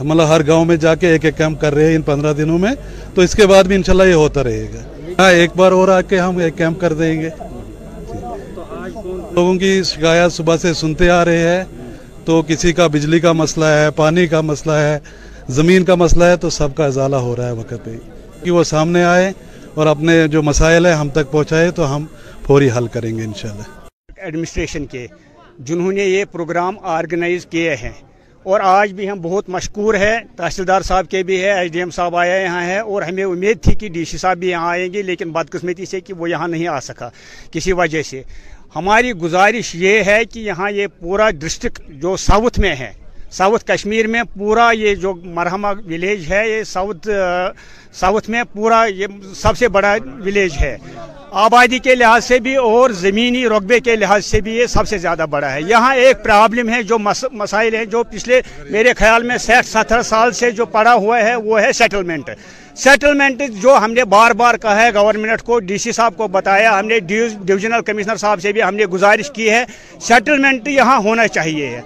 مطلب 0.00 0.28
ہر 0.28 0.46
گاؤں 0.46 0.64
میں 0.64 0.76
جا 0.76 0.94
کے 0.94 1.08
ایک 1.08 1.24
ایک 1.24 1.36
کیمپ 1.36 1.60
کر 1.60 1.74
رہے 1.74 1.86
ہیں 1.86 1.96
ان 1.96 2.02
پندرہ 2.02 2.32
دنوں 2.32 2.58
میں، 2.58 2.72
تو 3.14 3.22
اس 3.22 3.34
کے 3.34 3.46
بعد 3.46 3.64
بھی 3.64 3.74
انشاءاللہ 3.74 4.02
یہ 4.02 4.14
ہوتا 4.14 4.44
رہے 4.44 4.66
گا۔ 4.74 5.12
ہاں 5.18 5.32
ایک 5.32 5.50
بار 5.56 5.72
اور 5.72 5.88
آ 5.88 6.00
کے 6.00 6.18
ہم 6.18 6.38
ایک 6.38 6.56
کیمپ 6.56 6.80
کر 6.80 6.92
دیں 6.92 7.20
گے۔ 7.20 7.28
جی۔ 7.28 9.10
لوگوں 9.32 9.54
کی 9.54 9.82
شکایات 9.82 10.32
صبح 10.32 10.56
سے 10.56 10.74
سنتے 10.74 11.10
آ 11.10 11.24
رہے 11.24 11.38
ہیں۔ 11.38 11.64
تو 12.24 12.42
کسی 12.42 12.72
کا 12.72 12.86
بجلی 12.86 13.20
کا 13.20 13.32
مسئلہ 13.32 13.64
ہے، 13.64 13.90
پانی 13.90 14.26
کا 14.26 14.40
مسئلہ 14.40 14.72
ہے، 14.72 14.98
زمین 15.48 15.84
کا 15.84 15.94
مسئلہ 15.94 16.24
ہے، 16.24 16.36
تو 16.36 16.50
سب 16.50 16.74
کا 16.74 16.86
ازالہ 16.86 17.16
ہو 17.16 17.36
رہا 17.36 17.46
ہے 17.46 17.52
وقت 17.52 17.74
پہ۔ 17.84 17.96
کہ 18.44 18.50
وہ 18.50 18.64
سامنے 18.64 19.04
آئے 19.04 19.32
اور 19.74 19.86
اپنے 19.86 20.28
جو 20.28 20.42
مسائل 20.42 20.86
ہیں 20.86 20.94
ہم 20.94 21.08
تک 21.08 21.30
پہنچائے، 21.30 21.70
تو 21.70 21.96
ہم 21.96 22.06
فوری 22.46 22.68
حل 22.76 22.86
کریں 22.86 23.18
گے 23.18 23.24
انشاءاللہ۔ 23.24 23.62
ایڈمنسٹریشن 24.16 24.86
کے، 24.86 25.06
جنہوں 25.58 25.92
نے 25.92 26.04
یہ 26.04 26.24
پروگرام 26.32 26.74
آرگنائز 26.82 27.46
کیے 27.46 27.74
ہیں 27.74 28.09
اور 28.44 28.60
آج 28.62 28.92
بھی 28.92 29.10
ہم 29.10 29.20
بہت 29.22 29.48
مشکور 29.48 29.94
ہے 29.94 30.16
تحصیلدار 30.36 30.82
صاحب 30.82 31.08
کے 31.10 31.22
بھی 31.22 31.42
ہے 31.42 31.50
ایس 31.50 31.70
ڈی 31.72 31.78
ایم 31.78 31.90
صاحب 31.90 32.16
آیا 32.16 32.36
یہاں 32.36 32.62
ہے 32.66 32.78
اور 32.78 33.02
ہمیں 33.02 33.24
امید 33.24 33.60
تھی 33.62 33.74
کہ 33.74 33.88
ڈی 33.88 34.04
سی 34.04 34.18
صاحب 34.18 34.38
بھی 34.38 34.48
یہاں 34.48 34.68
آئیں 34.68 34.92
گے، 34.92 35.02
لیکن 35.02 35.32
بدقسمتی 35.32 35.86
سے 35.86 36.00
کہ 36.00 36.14
وہ 36.14 36.30
یہاں 36.30 36.48
نہیں 36.48 36.66
آ 36.68 36.78
سکا 36.80 37.08
کسی 37.52 37.72
وجہ 37.72 38.02
سے۔ 38.02 38.22
ہماری 38.76 39.12
گزارش 39.12 39.74
یہ 39.74 40.02
ہے 40.06 40.24
کہ 40.24 40.40
یہاں 40.40 40.70
یہ 40.70 40.86
پورا 41.00 41.30
ڈسٹرکٹ 41.30 41.88
جو 42.02 42.16
ساؤتھ 42.16 42.60
میں 42.60 42.74
ہے، 42.76 42.92
ساؤتھ 43.30 43.64
کشمیر 43.66 44.06
میں 44.06 44.22
پورا 44.34 44.70
یہ 44.74 44.94
جو 44.94 45.14
مرہمہ 45.14 45.68
ولیج 45.86 46.32
ہے، 46.32 46.42
یہ 46.48 46.62
ساؤتھ 46.64 47.08
ساؤتھ 47.94 48.30
میں 48.30 48.42
پورا 48.52 48.84
یہ 48.84 49.06
سب 49.34 49.58
سے 49.58 49.68
بڑا 49.68 49.94
ولیج 50.24 50.56
ہے۔ 50.60 50.76
آبادی 51.30 51.78
کے 51.78 51.94
لحاظ 51.94 52.24
سے 52.24 52.38
بھی 52.40 52.54
اور 52.56 52.90
زمینی 52.90 53.44
رقبے 53.48 53.78
کے 53.80 53.94
لحاظ 53.96 54.24
سے 54.26 54.40
بھی 54.40 54.56
یہ 54.56 54.66
سب 54.66 54.88
سے 54.88 54.98
زیادہ 54.98 55.24
بڑا 55.30 55.52
ہے۔ 55.54 55.60
یہاں 55.62 55.94
ایک 55.94 56.22
پرابلم 56.24 56.68
ہے 56.68 56.82
جو 56.82 56.98
مسائل 57.32 57.74
ہیں 57.74 57.84
جو 57.84 58.02
پچھلے 58.04 58.40
میرے 58.70 58.92
خیال 58.98 59.22
میں 59.22 59.36
سیٹھ 59.38 59.66
ستھر 59.66 60.02
سال 60.02 60.32
سے 60.32 60.50
جو 60.50 60.66
پڑا 60.66 60.94
ہوا 60.94 61.22
ہے 61.22 61.34
وہ 61.34 61.60
ہے 61.60 61.72
سیٹلمنٹ 61.72 62.30
سیٹلمنٹ 62.76 63.42
جو 63.62 63.76
ہم 63.84 63.92
نے 63.92 64.04
بار 64.04 64.30
بار 64.30 64.54
کہا 64.54 64.82
ہے 64.82 64.92
گورنمنٹ 64.94 65.42
کو 65.42 65.58
ڈی 65.60 65.78
سی 65.78 65.92
صاحب 65.92 66.16
کو 66.16 66.28
بتایا، 66.28 66.78
ہم 66.78 66.86
نے 66.86 66.98
ڈیویژنل 67.00 67.82
کمشنر 67.86 68.16
صاحب 68.16 68.40
سے 68.40 68.52
بھی 68.52 68.62
ہم 68.62 68.74
نے 68.74 68.86
گزارش 68.86 69.30
کی 69.30 69.50
ہے۔ 69.50 69.64
سیٹلمنٹ 70.00 70.68
یہاں 70.68 70.98
ہونا 70.98 71.26
چاہیے۔ 71.28 71.80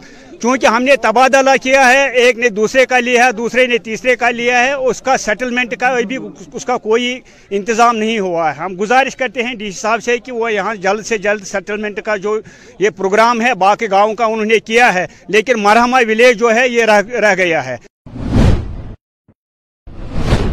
چونکہ 0.45 0.67
ہم 0.67 0.83
نے 0.83 0.95
تبادلہ 1.03 1.51
کیا 1.63 1.87
ہے، 1.89 2.09
ایک 2.23 2.39
نے 2.39 2.49
دوسرے 2.49 2.85
کا 2.87 2.99
لیا 3.01 3.25
ہے 3.27 3.33
دوسرے 3.33 3.67
نے 3.67 3.77
تیسرے 3.85 4.17
کا 4.17 4.31
لیا 4.31 4.59
ہے، 4.65 4.73
اس 4.89 5.01
کا 5.03 5.17
سیٹلمنٹ 5.19 5.75
کا 5.81 5.93
بھی 6.09 6.19
اس 6.53 6.65
کا 6.65 6.77
کوئی 6.79 7.19
انتظام 7.51 7.97
نہیں 7.97 8.19
ہوا 8.19 8.51
ہے۔ 8.51 8.55
ہم 8.57 8.75
گزارش 8.81 9.17
کرتے 9.17 9.43
ہیں 9.43 9.55
ڈی 9.55 9.71
سی 9.71 9.79
صاحب 9.79 10.03
سے 10.05 10.19
کہ 10.19 10.33
وہ 10.33 10.53
یہاں 10.53 10.75
جلد 10.83 11.07
سے 11.07 11.19
جلد 11.19 11.47
سیٹلمنٹ 11.47 12.01
کا 12.05 12.17
جو 12.17 12.39
یہ 12.79 12.91
پروگرام 12.97 13.41
ہے 13.43 13.55
باقی 13.65 13.91
گاؤں 13.91 14.15
کا 14.15 14.25
انہوں 14.25 14.45
نے 14.45 14.59
کیا 14.61 14.93
ہے، 14.95 15.07
لیکن 15.29 15.63
مرحمہ 15.63 16.05
ولیج 16.09 16.39
جو 16.39 16.55
ہے 16.55 16.69
یہ 16.69 16.85
رہ 16.85 17.35
گیا 17.37 17.65
ہے۔ 17.67 17.77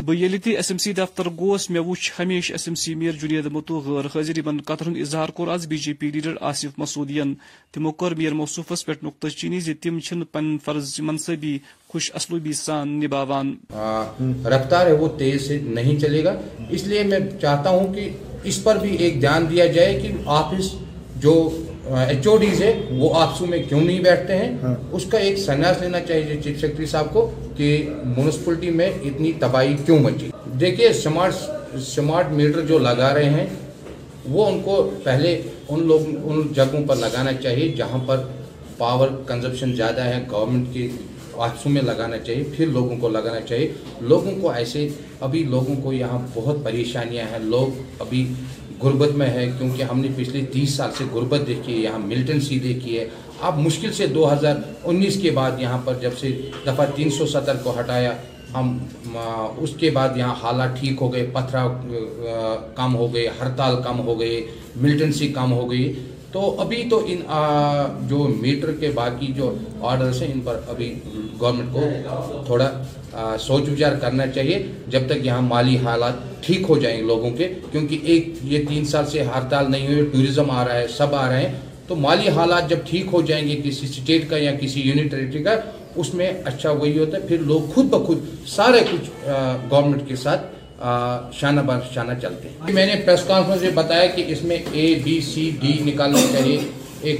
بہ 0.06 0.14
تھی 0.14 0.38
تہ 0.38 0.50
ایس 0.50 0.72
ایم 0.72 0.78
سی 0.78 0.94
دفتر 0.94 1.28
گوس 1.40 1.70
مے 1.70 1.80
وچھ 1.80 2.12
ہمیشہ 2.20 2.54
S 2.54 2.68
M 2.68 2.76
C 2.76 2.96
Mir 2.96 3.12
Junaid 3.12 3.46
متو 3.46 3.80
غیر 3.80 4.06
حاضر 4.06 4.38
یمن 4.38 4.62
قطر 4.66 4.88
ہند 4.88 4.98
اظہار 4.98 5.30
کور 5.30 5.48
آز 5.48 5.68
B 5.68 5.78
J 5.78 5.94
P 5.94 6.10
leader 6.12 6.36
Asif 6.42 6.78
مسعودین 6.78 7.34
تمو 7.74 7.92
کور 7.92 8.12
میر 8.12 8.34
موصوفس 8.34 8.86
پہ 8.86 8.92
نقطہ 9.04 9.28
چینی 9.28 9.60
زی 9.60 9.74
تم 9.74 10.00
چن 10.00 10.24
پن 10.24 10.58
فرض 10.66 11.00
منصبی 11.00 11.58
خوش 11.88 12.12
اسلوبی 12.16 12.54
سان 12.54 13.00
نباوان. 13.00 13.54
رفتار 14.46 14.88
ہے 14.88 14.92
وہ 14.92 15.08
تیز 15.18 15.48
سے 15.48 15.60
نہیں 15.64 16.00
چلے 16.00 16.24
گا۔ 16.24 16.36
اس 16.70 16.84
لیے 16.84 17.04
میں 17.04 17.20
چاہتا 17.42 17.70
ہوں 17.70 17.94
کہ 17.94 18.10
اس 18.44 18.64
پر 18.64 18.76
بھی 18.76 18.96
ایک 18.96 19.22
دھیان 19.22 19.50
دیا 19.50 19.66
جائے 19.66 20.00
کہ 20.00 20.12
آفس 20.26 20.72
جو 21.16 21.34
ایچ 21.90 22.28
او 22.28 22.38
ڈیز 22.38 22.62
ہے 22.62 22.82
وہ 22.90 23.14
آپسو 23.16 23.46
میں 23.46 23.64
کیوں 23.70 23.82
نہیں 23.82 24.00
بیٹھتے 24.00 24.38
ہیں؟ 24.38 24.58
ہاں۔ 24.64 24.76
اس 24.92 25.06
کا 25.06 25.18
ایک 25.18 25.38
سنیاس 25.38 25.82
لینا 25.82 26.00
چاہیے 26.00 26.40
چیف 26.44 26.62
سیکرٹری 26.62 26.86
صاحب 26.86 27.14
کو 27.14 27.32
کہ 27.58 27.90
میونسپلٹی 28.04 28.70
میں 28.70 28.92
اتنی 29.04 29.32
تباہی 29.40 29.76
کیوں 29.86 30.00
مچی؟ 30.00 30.30
دیکھیے 30.60 30.94
سمارٹ 30.94 31.34
سمارٹ 31.80 32.32
میٹر 32.32 32.62
جو 32.62 32.80
لگا 32.80 33.14
رہے 33.14 33.30
ہیں 33.30 33.46
وہ 34.30 34.46
ان 34.46 34.62
کو 34.62 34.90
پہلے 35.04 35.42
ان 35.70 35.88
لوگ 35.88 36.02
ان 36.24 36.42
جگہوں 36.54 36.88
پر 36.88 36.96
لگانا 36.96 37.34
چاہیے 37.34 37.68
جہاں 37.68 38.00
پر 38.06 38.18
پاور 38.78 39.08
کنزپشن 39.28 39.76
زیادہ 39.76 40.02
ہے 40.02 40.24
گورنمنٹ 40.32 40.68
کے 40.74 40.88
آفسوں 41.38 41.72
میں 41.72 41.82
لگانا 41.82 42.18
چاہیے 42.18 42.44
پھر 42.58 42.66
لوگوں 42.66 42.98
کو 42.98 43.10
لگانا 43.10 43.42
چاہیے۔ 43.42 43.72
لوگوں 44.02 44.32
کو 44.42 44.52
ایسے 44.52 44.90
ابھی 45.20 45.44
لوگوں 45.44 45.76
کو 45.84 45.94
یہاں 45.94 46.20
بہت 46.34 46.56
پریشانیاں 46.64 47.26
ہیں۔ 47.32 47.40
لوگ 47.40 47.82
ابھی 48.00 48.34
غربت 48.84 49.12
میں 49.18 49.30
ہے، 49.30 49.50
کیونکہ 49.58 49.84
ہم 49.84 50.00
نے 50.00 50.08
پچھلے 50.16 50.46
تیس 50.52 50.74
سال 50.74 50.90
سے 50.98 51.04
غربت 51.12 51.48
دیکھی 51.48 51.74
ہے، 51.74 51.80
یہاں 51.80 52.00
ملٹنسی 52.00 52.60
دیکھی 52.60 52.98
ہے۔ 53.00 53.08
اب 53.42 53.58
مشکل 53.60 53.92
سے 53.94 54.08
دو 54.08 54.32
ہزار 54.34 54.56
انیس 54.84 55.22
کے 55.22 55.32
بعد 55.32 55.60
یہاں 55.60 55.78
پر 55.86 55.94
جب 56.02 56.18
سے 56.20 56.30
دفعہ 56.66 56.86
تین 56.96 57.10
سو 57.10 57.26
ستر 57.28 57.58
کو 57.64 57.74
ہٹایا، 57.80 58.14
ہم 58.54 58.78
اس 59.58 59.74
کے 59.80 59.90
بعد 59.90 60.18
یہاں 60.18 60.36
حالات 60.44 60.80
ٹھیک 60.80 61.02
ہو 61.02 61.12
گئے، 61.14 61.26
پتھرا 61.34 61.68
کم 62.76 62.96
ہو 62.96 63.14
گئے، 63.14 63.28
ہڑتال 63.40 63.82
کم 63.84 64.00
ہو 64.00 64.20
گئے 64.20 64.42
ملٹنسی 64.76 65.28
کم 65.34 65.52
ہو 65.52 65.70
گئی۔ 65.72 65.94
تو 66.32 66.42
ابھی 66.62 66.84
تو 66.90 67.00
ان 67.08 67.22
جو 68.10 68.18
میٹر 68.42 68.72
کے 68.80 68.90
باقی 68.96 69.32
جو 69.36 69.54
آرڈرز 69.82 70.22
ہیں، 70.22 70.32
ان 70.34 70.40
پر 70.44 70.60
ابھی 70.68 70.94
گورنمنٹ 71.42 71.74
کو 71.74 72.44
تھوڑا 72.46 72.70
سوچ 73.40 73.70
وچار 73.70 73.96
کرنا 74.02 74.28
چاہیے۔ 74.28 74.62
جب 74.88 75.08
تک 75.08 75.26
یہاں 75.26 75.42
مالی 75.42 75.78
حالات 75.84 76.30
ٹھیک 76.46 76.70
ہو 76.70 76.78
جائیں 76.80 77.02
لوگوں 77.02 77.32
کے، 77.38 77.48
کیونکہ 77.72 77.98
ایک، 78.04 78.30
یہ 78.44 78.66
تین 78.70 78.86
سال 78.86 79.06
سے 79.12 79.24
ہڑتال 79.24 79.72
نہیں 79.72 79.88
ہوئی، 79.88 80.06
ٹوریزم 80.14 80.52
آ 80.52 80.64
رہا 80.68 80.78
ہے، 80.78 80.88
سب 80.98 81.16
آ 81.16 81.28
رہے 81.30 81.42
ہیں۔ 81.42 81.54
تو 81.88 81.96
مالی 81.96 82.30
حالات 82.36 82.70
جب 82.70 82.80
ٹھیک 82.90 83.06
ہو 83.14 83.22
جائیں 83.22 83.48
گے 83.48 83.60
کسی 83.64 83.88
سٹیٹ 83.88 84.30
کا 84.30 84.38
یا 84.38 84.52
کسی 84.62 84.82
یونیٹریٹری 84.82 85.44
کا، 85.44 85.56
اس 85.96 86.14
میں 86.14 86.32
اچھا 86.46 86.72
وہی 86.72 86.98
ہوتا 87.00 87.18
ہے۔ 87.18 87.28
پھر 87.28 87.40
لوگ 87.48 87.72
خود 87.74 87.86
بخود 87.90 88.20
سارے 88.48 88.80
کچھ 88.92 89.10
گورنمنٹ 89.72 90.08
کے 90.08 90.16
ساتھ 90.16 90.46
شانہ 91.34 91.62
بر 91.62 91.80
شانہ 91.94 92.14
چلتے 92.22 92.50
ہیں۔ 92.50 92.74
میں 92.74 92.86
نے 92.86 92.96
پریس 93.06 93.24
کانفرنس 93.28 93.62
میں 93.62 93.72
بتایا 93.74 94.06
کہ 94.06 94.24
اس 94.28 94.44
میں 94.44 94.58
اے 94.72 94.94
بی 95.04 95.20
سی 95.22 95.50
ڈی 95.60 95.78
نکالنا 95.86 96.22
چاہیے۔ 96.32 96.60
ایک 97.02 97.20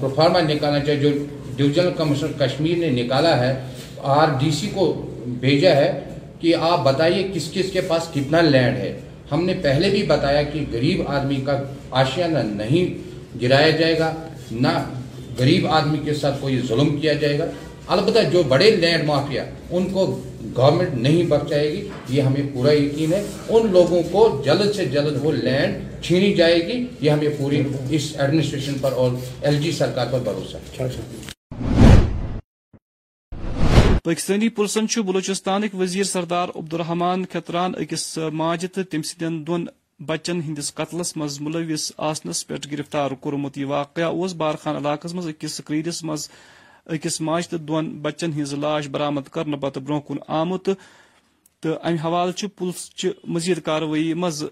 پروفارما 0.00 0.40
نکالنا 0.40 0.80
چاہیے 0.84 1.00
جو 1.00 1.10
ڈویژنل 1.56 1.90
کمشنر 1.96 2.32
کشمیر 2.38 2.76
نے 2.78 2.90
نکالا 3.02 3.36
ہے۔ 3.40 3.54
آر 4.16 4.28
ڈی 4.40 4.50
سی 4.50 4.68
کو 4.74 4.84
بھیجا 5.40 5.74
ہے 5.76 5.90
کہ 6.40 6.54
آپ 6.60 6.84
بتائیے 6.84 7.26
کس 7.34 7.50
کس 7.52 7.70
کے 7.72 7.80
پاس 7.80 8.08
کتنا 8.14 8.40
لینڈ 8.40 8.76
ہے۔ 8.76 8.92
ہم 9.32 9.44
نے 9.44 9.54
پہلے 9.62 9.88
بھی 9.90 10.02
بتایا 10.02 10.42
کہ 10.42 10.64
غریب 10.72 11.02
آدمی 11.06 11.36
کا 11.46 11.62
آشیانہ 11.90 12.38
نہیں 12.52 12.84
گرایا 13.42 13.70
جائے 13.70 13.98
گا، 13.98 14.12
نہ 14.50 14.72
غریب 15.38 15.66
آدمی 15.66 15.98
کے 16.04 16.14
ساتھ 16.14 16.36
کوئی 16.40 16.60
ظلم 16.68 16.96
کیا 16.96 17.12
جائے 17.12 17.38
گا۔ 17.38 17.46
البتہ 17.86 18.18
جو 18.32 18.42
بڑے 18.48 18.70
لینڈ 18.70 19.04
مافیا 19.04 19.44
ان 19.70 19.88
کو 19.88 20.04
گورنمنٹ 20.56 20.94
نہیں 20.94 21.22
بخشائے 21.22 21.72
گی 21.72 21.88
یہ 22.08 22.22
ہمیں 22.22 22.42
پورا 22.54 22.72
یقین 22.72 23.12
ہے۔ 23.12 23.24
ان 23.48 23.72
لوگوں 23.72 24.02
کو 24.12 24.42
جلد 24.44 24.74
سے 24.74 24.84
جلد 24.84 25.16
وہ 25.22 25.32
لینڈ 25.32 26.04
چھینی 26.04 26.34
جائے 26.34 26.68
گی 26.68 26.86
یہ 27.00 27.10
ہمیں 27.10 27.28
پوری 27.38 27.62
اس 27.90 28.12
ایڈمنسٹریشن 28.18 28.74
پر 28.80 28.92
اور 28.92 29.10
ایل 29.42 29.62
جی 29.62 29.72
سرکار 29.72 30.06
پر 30.12 30.18
بھروسہ 30.18 30.56
ہے۔ 30.56 30.62
اچھا، 30.72 30.84
اچھا۔ 30.84 31.02
پاکستانی 34.04 34.48
پلسن 34.48 34.84
بلوچستان 35.02 35.62
وزیر 35.78 36.04
سردار 36.04 36.48
عبدالرحمان 36.56 37.24
خطران 37.32 37.72
اکس 37.78 38.18
ماجد 38.32 38.78
تم 38.90 39.02
سند 39.02 39.46
دون 39.46 39.66
بچن 40.06 40.40
ہندس 40.40 40.74
قتلس 40.74 41.16
مز 41.16 41.40
ملوث 41.40 41.92
آسنس 41.96 42.46
پہ 42.46 42.54
گرفتار 42.72 43.10
کورمت 43.10 43.58
یہ 43.58 43.64
واقعہ 43.64 44.04
اس 44.04 44.34
بارخان 44.34 44.76
علاقہ 44.76 45.08
مز 45.12 45.26
اکس 45.26 45.52
سکریڈس 45.52 46.04
مز 46.04 46.28
اکس 46.86 47.20
ماجہ 47.20 47.50
تو 47.50 47.56
دون 47.68 47.84
بچن 48.02 48.30
ہز 48.40 48.52
لاش 48.54 48.86
برامد 48.94 49.28
کرنا 49.34 49.56
پتہ 49.62 49.80
برو 49.80 50.00
کن 50.00 50.18
آمت۔ 50.40 50.68
تو 51.62 51.68
امہ 51.82 52.00
حوالہ 52.04 52.32
چھ 52.38 52.44
پولیس 52.58 52.88
چہ 52.98 53.08
مزید 53.34 53.62
کاروی 53.64 54.12
مز 54.22 54.42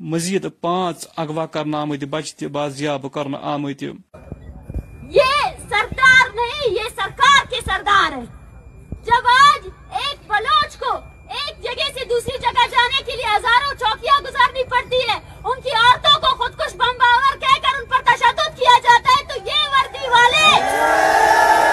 مزید 0.00 0.46
پانچ 0.60 1.06
اغوا 1.22 1.46
کرنا 1.54 1.80
آمت 1.82 2.04
بچہ 2.10 2.38
تہ 2.38 2.46
بازیاب 2.56 3.06
کرنے 3.14 3.38
آمت 3.52 3.82
یہ 5.16 5.32
سردار 5.70 6.34
نہیں، 6.34 6.74
یہ 6.74 6.88
سرکار 6.96 7.44
کے 7.50 7.60
سردار 7.66 8.12
ہے 8.16 8.24
جب 9.06 9.28
آج 9.32 9.68
ایک 10.00 10.18
بلوچ 10.28 10.76
کو 10.78 10.92
ایک 11.36 11.62
جگہ 11.62 11.88
سے 11.94 12.04
دوسری 12.10 12.38
جگہ 12.42 12.66
جانے 12.70 13.02
کے 13.06 13.16
لیے 13.16 13.26
ہزاروں 13.26 13.74
چوکیاں 13.80 14.20
گزارنی 14.26 14.64
پڑتی 14.70 15.00
ہے 15.08 15.18
ان 15.44 15.60
کی 15.60 15.70
عورتوں 15.80 16.18
کو 16.20 16.34
خودکش 16.36 16.74
بم 16.76 16.98
باور 17.00 17.38
کہہ 17.40 17.60
کر 17.62 17.78
ان 17.78 17.86
پر 17.90 18.02
کیا 18.60 18.78
جاتا 18.82 19.12
ہے 19.12 19.22
تو 19.28 19.38
یہ 19.46 19.68
وردی 19.72 20.08
والے! 20.08 21.69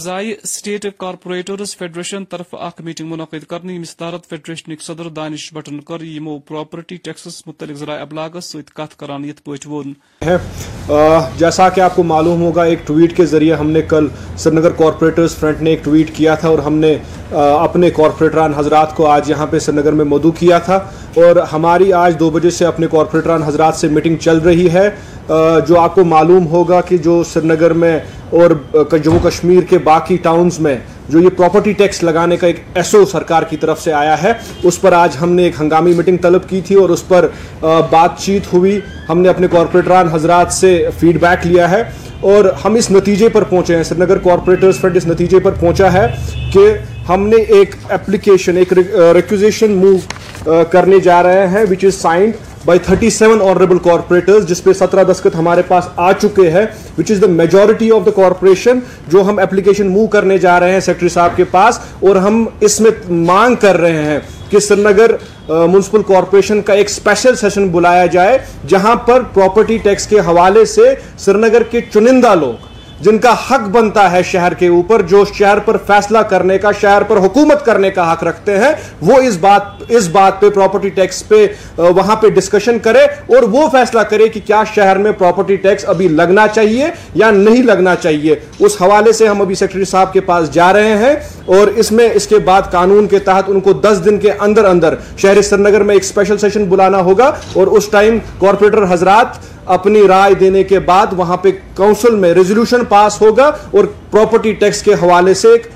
آز 0.00 0.06
آئی 0.08 0.34
سٹیٹ 0.44 0.84
کارپوریٹرز 0.98 1.76
فیڈریشن 1.76 2.24
طرف 2.24 2.54
اخ 2.58 2.80
میٹنگ 2.84 3.08
منعقد 3.08 3.44
کرنے 3.48 3.72
یمس 3.72 3.96
تحت 3.96 4.28
فیڈریشنک 4.28 4.82
صدر 4.82 5.08
دانش 5.16 5.52
بٹن 5.54 5.80
کر 5.80 6.02
یمو 6.02 6.38
پراپرٹی 6.48 6.96
ٹیکسس 6.96 7.42
متعلق 7.46 7.78
ذرائع 7.78 8.00
ابلاغس 8.02 8.44
ست 8.44 8.72
کت 8.74 8.98
کران 8.98 9.24
یت 9.24 9.44
پہ 9.44 9.68
وون۔ 9.68 9.92
جیسا 11.38 11.68
کہ 11.68 11.80
آپ 11.80 11.96
کو 11.96 12.02
معلوم 12.02 12.42
ہوگا، 12.42 12.64
ایک 12.64 12.86
ٹویٹ 12.86 13.16
کے 13.16 13.26
ذریعے 13.26 13.54
ہم 13.54 13.70
نے 13.70 13.82
کل 13.82 14.06
سری 14.36 14.56
نگر 14.56 14.70
کارپوریٹرز 14.78 15.36
فرنٹ 15.36 15.62
نے 15.62 15.70
ایک 15.70 15.84
ٹویٹ 15.84 16.14
کیا 16.16 16.34
تھا 16.34 16.48
اور 16.48 16.58
ہم 16.58 16.78
نے 16.78 16.96
اپنے 17.32 17.90
کارپوریٹران 17.90 18.54
حضرات 18.56 18.96
کو 18.96 19.06
آج 19.06 19.30
یہاں 19.30 19.46
پہ 19.50 19.58
سری 19.58 19.76
نگر 19.76 19.92
میں 19.92 20.04
مدعو 20.04 20.30
کیا 20.40 20.58
تھا۔ 20.58 20.76
اور 21.16 21.36
ہماری 21.52 21.92
آج 21.92 22.18
دو 22.18 22.30
بجے 22.30 22.50
سے 22.50 22.64
اپنے 22.66 22.86
کارپوریٹران 22.90 23.42
حضرات 23.42 23.76
سے 23.76 23.88
میٹنگ 23.88 24.16
چل 24.16 24.38
رہی 24.38 24.70
ہے۔ 24.72 24.88
جو 25.66 25.78
آپ 25.80 25.94
کو 25.94 26.04
معلوم 26.04 26.46
ہوگا 26.46 26.80
کہ 26.80 26.96
جو 26.98 27.22
سری 27.24 27.46
نگر 27.48 27.72
میں 27.72 27.98
اور 28.30 28.50
جموں 29.02 29.18
کشمیر 29.24 29.62
کے 29.70 29.78
باقی 29.78 30.16
ٹاؤنز 30.22 30.58
میں 30.60 30.76
جو 31.08 31.20
یہ 31.20 31.28
پراپرٹی 31.36 31.72
ٹیکس 31.72 32.02
لگانے 32.02 32.36
کا 32.36 32.46
ایک 32.46 32.60
ایسو 32.74 33.04
سرکار 33.06 33.42
کی 33.42 33.56
طرف 33.56 33.80
سے 33.82 33.92
آیا 33.92 34.22
ہے، 34.22 34.32
اس 34.62 34.80
پر 34.80 34.92
آج 34.92 35.16
ہم 35.20 35.32
نے 35.32 35.44
ایک 35.44 35.60
ہنگامی 35.60 35.92
میٹنگ 35.92 36.16
طلب 36.22 36.48
کی 36.48 36.60
تھی 36.66 36.74
اور 36.74 36.88
اس 36.88 37.06
پر 37.08 37.26
بات 37.90 38.18
چیت 38.18 38.52
ہوئی۔ 38.52 38.78
ہم 39.08 39.20
نے 39.20 39.28
اپنے 39.28 39.46
کارپوریٹران 39.52 40.08
حضرات 40.12 40.52
سے 40.52 40.76
فیڈ 41.00 41.20
بیک 41.20 41.46
لیا 41.46 41.70
ہے 41.70 41.82
اور 42.32 42.44
ہم 42.64 42.74
اس 42.74 42.90
نتیجے 42.90 43.28
پر 43.28 43.44
پہنچے 43.44 43.76
ہیں۔ 43.76 43.82
سری 43.82 44.00
نگر 44.00 44.18
کارپوریٹرز 44.24 44.80
فرنٹ 44.80 44.96
اس 44.96 45.06
نتیجے 45.06 45.38
پر 45.38 45.52
پہنچا 45.60 45.92
ہے 45.92 46.06
کہ 46.52 46.72
ہم 47.08 47.26
نے 47.28 47.36
ایک 47.56 47.74
اپلیکیشن 47.90 48.56
ایک 48.56 48.72
ریکوزیشن 49.14 49.72
موو 49.76 50.54
کرنے 50.70 50.98
جا 51.04 51.22
رہے 51.22 51.46
ہیں 51.48 51.64
which 51.70 51.84
is 51.84 51.94
signed 51.94 52.32
by 52.64 52.78
thirty 52.84 53.08
seven 53.10 53.40
honourable 53.42 53.78
corporators 53.84 54.46
جس 54.48 54.62
پہ 54.64 54.72
سترہ 54.78 55.04
دستخط 55.10 55.34
ہمارے 55.34 55.62
پاس 55.68 55.84
آ 55.96 56.10
چکے 56.12 56.48
ہیں 56.50 56.64
which 56.98 57.10
is 57.10 57.20
the 57.22 57.26
majority 57.26 57.90
of 57.90 58.04
the 58.06 58.10
corporation 58.16 58.78
جو 59.12 59.22
ہم 59.28 59.38
اپلیکیشن 59.38 59.88
موو 59.92 60.06
کرنے 60.14 60.36
جا 60.38 60.58
رہے 60.60 60.72
ہیں 60.72 60.80
سیکٹری 60.80 61.08
صاحب 61.08 61.36
کے 61.36 61.44
پاس، 61.50 61.78
اور 62.00 62.16
ہم 62.16 62.44
اس 62.60 62.80
میں 62.80 62.90
مانگ 63.08 63.54
کر 63.60 63.80
رہے 63.80 64.02
ہیں 64.04 64.18
کہ 64.50 64.60
سری 64.60 64.82
نگر 64.82 65.14
میونسپل 65.48 66.02
کارپوریشن 66.06 66.62
کا 66.62 66.72
ایک 66.72 66.90
اسپیشل 66.90 67.36
سیشن 67.36 67.68
بلایا 67.68 68.06
جائے، 68.12 68.38
جہاں 68.68 68.96
پر 69.06 69.22
پراپرٹی 69.34 69.78
ٹیکس 69.84 70.06
کے 70.06 70.20
حوالے 70.26 70.64
سے 70.74 70.94
سری 71.18 71.38
نگر 71.40 71.62
کے 71.70 71.80
چنندہ 71.92 72.34
لوگ 72.40 72.68
جن 73.00 73.18
کا 73.18 73.32
حق 73.50 73.68
بنتا 73.72 74.10
ہے 74.12 74.22
شہر 74.22 74.54
کے 74.54 74.68
اوپر، 74.68 75.02
جو 75.02 75.24
شہر 75.34 75.58
پر 75.64 75.76
فیصلہ 75.86 76.18
کرنے 76.30 76.58
کا، 76.58 76.70
شہر 76.80 77.02
پر 77.08 77.16
حکومت 77.16 77.64
کرنے 77.66 77.90
کا 77.90 78.12
حق 78.12 78.24
رکھتے 78.24 78.56
ہیں، 78.58 78.72
وہ 79.02 79.20
اس 79.22 79.36
بات 79.40 79.82
اس 79.88 80.08
بات 80.08 80.40
پہ 80.40 80.48
پراپرٹی 80.50 80.88
ٹیکس 80.88 81.22
پہ 81.28 81.46
وہاں 81.76 82.16
پہ 82.16 82.28
ڈسکشن 82.30 82.78
کرے 82.78 83.04
اور 83.26 83.42
وہ 83.52 83.68
فیصلہ 83.72 84.00
کرے 84.10 84.28
کہ 84.28 84.40
کیا 84.46 84.62
شہر 84.74 84.98
میں 84.98 85.12
پراپرٹی 85.18 85.56
ٹیکس 85.56 85.88
ابھی 85.88 86.08
لگنا 86.08 86.46
چاہیے 86.48 86.86
یا 87.14 87.30
نہیں 87.30 87.62
لگنا 87.62 87.94
چاہیے۔ 88.02 88.34
اس 88.58 88.76
حوالے 88.80 89.12
سے 89.12 89.26
ہم 89.28 89.40
ابھی 89.40 89.54
سیکرٹری 89.54 89.84
صاحب 89.84 90.12
کے 90.12 90.20
پاس 90.20 90.52
جا 90.54 90.72
رہے 90.72 90.96
ہیں 90.98 91.14
اور 91.56 91.68
اس 91.76 91.92
میں 91.92 92.08
اس 92.14 92.26
کے 92.26 92.38
بعد 92.44 92.70
قانون 92.72 93.06
کے 93.06 93.18
تحت 93.18 93.48
ان 93.48 93.60
کو 93.60 93.72
دس 93.82 94.04
دن 94.04 94.18
کے 94.18 94.32
اندر 94.40 94.64
اندر 94.64 94.94
شہر 95.16 95.42
سری 95.42 95.62
نگر 95.62 95.82
میں 95.82 95.94
ایک 95.94 96.04
اسپیشل 96.04 96.38
سیشن 96.38 96.64
بلانا 96.70 97.00
ہوگا 97.02 97.30
اور 97.52 97.66
اس 97.66 97.88
ٹائم 97.90 98.18
کارپوریٹر 98.40 98.92
حضرات 98.92 99.38
اپنی 99.74 100.08
رائے 100.08 100.34
دینے 100.34 100.64
کے 100.64 100.78
بعد 100.78 101.06
وہاں 101.12 101.36
پہ 101.36 101.50
کاؤنسل 101.74 102.14
میں 102.14 102.34
ریزولوشن 102.34 102.84
پاس 102.84 103.20
ہوگا 103.20 103.44
اور 103.44 103.84
پراپرٹی 104.10 104.52
ٹیکس 104.52 104.82
کے 104.82 104.94
حوالے 104.94 105.34
سے 105.34 105.48
ایک 105.48 105.66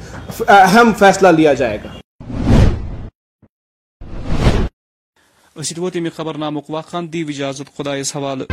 اہم 0.48 0.92
فیصلہ 0.98 1.28
لیا 1.28 1.54
جائے 1.54 1.78
گا۔ 1.84 1.88
خبر 6.16 6.34
نامک 6.38 6.70
واقع 6.70 6.96
دی 7.12 7.20
اجازت 7.20 7.76
خدا 7.76 7.94
اس 7.94 8.16
حوالہ 8.16 8.44